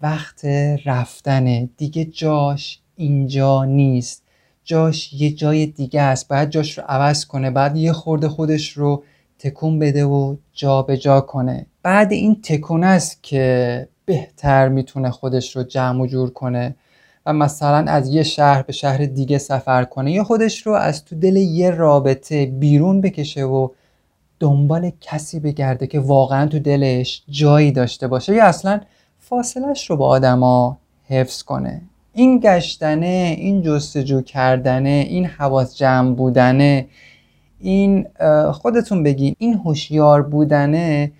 وقت 0.00 0.44
رفتنه. 0.84 1.68
دیگه 1.76 2.04
جاش 2.04 2.80
اینجا 2.96 3.64
نیست. 3.64 4.22
جاش 4.64 5.12
یه 5.12 5.30
جای 5.30 5.66
دیگه 5.66 6.00
است. 6.00 6.28
باید 6.28 6.50
جاش 6.50 6.78
رو 6.78 6.84
عوض 6.88 7.24
کنه. 7.24 7.50
بعد 7.50 7.76
یه 7.76 7.92
خورده 7.92 8.28
خودش 8.28 8.70
رو 8.70 9.04
تکون 9.38 9.78
بده 9.78 10.04
و 10.04 10.36
جابجا 10.52 10.96
جا 10.96 11.20
کنه. 11.20 11.66
بعد 11.82 12.12
این 12.12 12.42
تکون 12.42 12.84
است 12.84 13.22
که 13.22 13.88
بهتر 14.04 14.68
می‌تونه 14.68 15.10
خودش 15.10 15.56
رو 15.56 15.62
جمع 15.62 16.02
و 16.02 16.06
جور 16.06 16.30
کنه 16.30 16.74
و 17.26 17.32
مثلا 17.32 17.92
از 17.92 18.14
یه 18.14 18.22
شهر 18.22 18.62
به 18.62 18.72
شهر 18.72 19.06
دیگه 19.06 19.38
سفر 19.38 19.84
کنه 19.84 20.12
یا 20.12 20.24
خودش 20.24 20.66
رو 20.66 20.72
از 20.72 21.04
تو 21.04 21.16
دل 21.16 21.36
یه 21.36 21.70
رابطه 21.70 22.46
بیرون 22.46 23.00
بکشه 23.00 23.44
و 23.44 23.68
دنبال 24.40 24.92
کسی 25.00 25.40
بگرده 25.40 25.86
که 25.86 26.00
واقعا 26.00 26.46
تو 26.46 26.58
دلش 26.58 27.22
جایی 27.28 27.72
داشته 27.72 28.08
باشه 28.08 28.34
یا 28.34 28.44
اصلا 28.44 28.80
فاصلش 29.18 29.90
رو 29.90 29.96
با 29.96 30.06
آدما 30.06 30.78
حفظ 31.08 31.42
کنه. 31.42 31.82
این 32.12 32.40
گشتنه 32.40 33.34
این 33.38 33.62
جستجو 33.62 34.20
کردنه 34.20 35.06
این 35.08 35.26
حواس 35.26 35.76
جمع 35.76 36.14
بودنه 36.14 36.86
این 37.60 38.06
خودتون 38.52 39.02
بگین 39.02 39.34
این 39.38 39.54
هوشیار 39.54 40.22
بودنه 40.22 41.12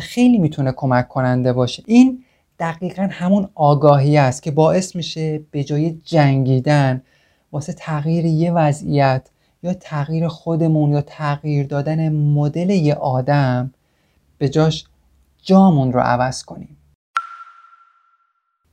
خیلی 0.00 0.38
می‌تونه 0.38 0.72
کمک 0.72 1.08
کننده 1.08 1.52
باشه. 1.52 1.82
این 1.86 2.24
دقیقا 2.58 3.08
همون 3.10 3.48
آگاهی 3.54 4.18
است 4.18 4.42
که 4.42 4.50
باعث 4.50 4.96
میشه 4.96 5.40
به 5.50 5.64
جای 5.64 5.90
جنگیدن 5.90 7.02
واسه 7.52 7.72
تغییر 7.72 8.24
یه 8.24 8.52
وضعیت 8.52 9.28
یا 9.62 9.74
تغییر 9.74 10.28
خودمون 10.28 10.92
یا 10.92 11.00
تغییر 11.00 11.66
دادن 11.66 12.08
مدل 12.08 12.70
یه 12.70 12.94
آدم 12.94 13.74
به 14.38 14.48
جاش 14.48 14.84
جامون 15.42 15.92
رو 15.92 16.00
عوض 16.00 16.42
کنیم. 16.42 16.76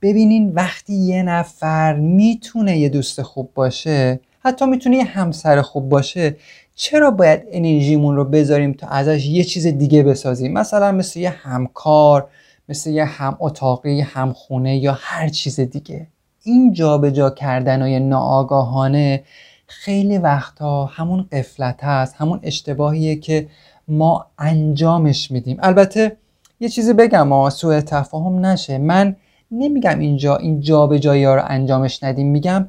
ببینین 0.02 0.52
وقتی 0.54 0.94
یه 0.94 1.22
نفر 1.22 1.96
می‌تونه 1.96 2.78
یه 2.78 2.88
دوست 2.88 3.22
خوب 3.22 3.50
باشه 3.54 4.20
حتی 4.44 4.66
می‌تونه 4.66 4.96
یه 4.96 5.04
همسر 5.04 5.62
خوب 5.62 5.88
باشه 5.88 6.36
چرا 6.74 7.10
باید 7.10 7.42
انرژیمون 7.50 8.16
رو 8.16 8.24
بذاریم 8.24 8.72
تا 8.72 8.86
ازش 8.86 9.26
یه 9.26 9.44
چیز 9.44 9.66
دیگه 9.66 10.02
بسازیم؟ 10.02 10.52
مثلا 10.52 10.92
مثل 10.92 11.20
یه 11.20 11.30
همکار 11.30 12.28
مثل 12.68 12.90
یه 12.90 13.04
هم 13.04 13.36
اتاقی 13.40 14.00
هم 14.00 14.32
خونه 14.32 14.76
یا 14.76 14.98
هر 15.00 15.28
چیز 15.28 15.60
دیگه. 15.60 16.06
این 16.42 16.72
جابجا 16.72 17.10
جا 17.10 17.30
کردن 17.30 17.82
های 17.82 18.00
ناآگاهانه 18.00 19.22
خیلی 19.66 20.18
وقتا 20.18 20.84
همون 20.84 21.28
قفلت 21.32 21.84
هست 21.84 22.14
همون 22.18 22.40
اشتباهیه 22.42 23.16
که 23.16 23.48
ما 23.88 24.26
انجامش 24.38 25.30
میدیم. 25.30 25.56
البته 25.62 26.16
یه 26.60 26.68
چیزی 26.68 26.92
بگم 26.92 27.28
ما 27.28 27.50
سوء 27.50 27.80
تفاهم 27.80 28.46
نشه. 28.46 28.78
من 28.78 29.16
نمیگم 29.50 29.98
اینجا 29.98 30.36
این 30.36 30.60
جابجایی 30.60 31.24
ها 31.24 31.34
رو 31.34 31.42
انجامش 31.46 32.02
ندیم. 32.02 32.26
میگم 32.26 32.68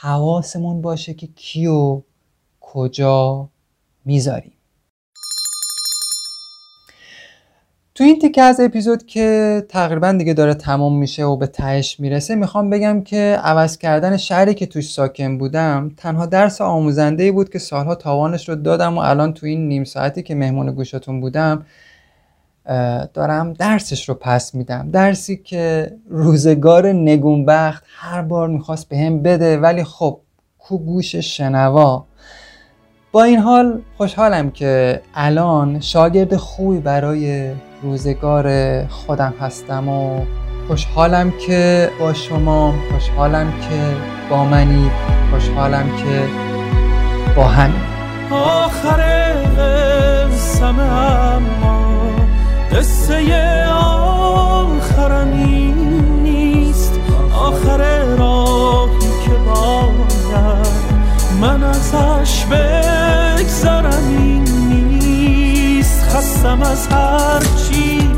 حواسمون 0.00 0.82
باشه 0.82 1.14
که 1.14 1.26
کیو 1.26 2.02
کجا 2.60 3.48
می‌ذاریم. 4.04 4.52
تو 7.94 8.04
این 8.04 8.18
تیکه 8.18 8.42
از 8.42 8.60
اپیزود 8.60 9.06
که 9.06 9.66
تقریبا 9.68 10.12
دیگه 10.12 10.34
داره 10.34 10.54
تمام 10.54 10.98
میشه 10.98 11.24
و 11.24 11.36
به 11.36 11.46
تهش 11.46 12.00
می‌رسه 12.00 12.34
می‌خوام 12.34 12.70
بگم 12.70 13.02
که 13.02 13.38
عوض 13.42 13.78
کردن 13.78 14.16
شهری 14.16 14.54
که 14.54 14.66
توش 14.66 14.92
ساکن 14.92 15.38
بودم 15.38 15.90
تنها 15.96 16.26
درس 16.26 16.60
آموزنده 16.60 17.32
بود 17.32 17.48
که 17.48 17.58
سالها 17.58 17.94
تاوانش 17.94 18.48
رو 18.48 18.54
دادم 18.54 18.98
و 18.98 19.00
الان 19.00 19.32
تو 19.32 19.46
این 19.46 19.68
نیم 19.68 19.84
ساعتی 19.84 20.22
که 20.22 20.34
مهمون 20.34 20.72
گوشتون 20.72 21.20
بودم 21.20 21.66
دارم 23.14 23.52
درسش 23.52 24.08
رو 24.08 24.14
پس 24.14 24.54
میدم. 24.54 24.90
درسی 24.90 25.36
که 25.36 25.92
روزگار 26.08 26.92
نگونبخت 26.92 27.84
هر 27.96 28.22
بار 28.22 28.48
می‌خواست 28.48 28.88
به 28.88 28.98
هم 28.98 29.22
بده 29.22 29.58
ولی 29.58 29.84
خب 29.84 30.20
کو 30.58 30.78
گوش 30.78 31.16
شنوا. 31.16 32.04
با 33.12 33.22
این 33.22 33.38
حال 33.38 33.80
خوشحالم 33.96 34.50
که 34.50 35.00
الان 35.14 35.80
شاگرد 35.80 36.36
خوبی 36.36 36.78
برای 36.78 37.50
روزگار 37.82 38.86
خودم 38.86 39.34
هستم 39.40 39.88
و 39.88 40.20
خوشحالم 40.68 41.32
که 41.46 41.90
با 42.00 42.12
شما 42.12 42.74
خوشحالم 42.92 43.52
که 43.60 43.96
با 44.30 44.44
منی 44.44 44.90
خوشحالم 45.30 45.86
که 45.96 46.28
با 47.36 47.44
هم 47.44 47.72
آخر 48.30 49.00
قسم 49.58 50.80
قصه 52.78 53.66
آخرم 53.66 55.28
نیست. 56.22 56.92
آخر 57.34 58.04
راهی 58.04 58.98
که 59.24 59.30
باید 59.30 60.66
من 61.40 61.64
ازش 61.64 62.44
بگذرم 62.44 64.02
این 64.18 64.44
نیست. 64.68 66.04
خستم 66.04 66.62
از 66.62 66.86
هر 66.86 67.40
چی 67.40 68.10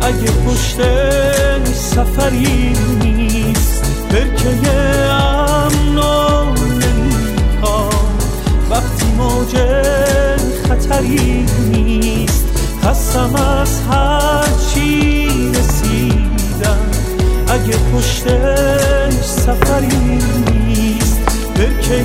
اگه 0.00 0.30
پشتش 0.46 1.74
سفری 1.74 2.72
نیست 3.02 3.84
برکه 4.10 4.70
امن 5.10 5.98
و 5.98 6.34
وقتی 8.70 9.06
موج 9.18 9.56
خطری 10.68 11.46
هستم 12.84 13.34
از 13.36 13.80
هر 13.90 14.48
چی 14.74 15.28
رسیدم. 15.48 16.78
اگه 17.48 17.76
پشتش 17.94 19.24
سفری 19.24 20.20
نیست 20.66 21.20
برکه 21.54 22.04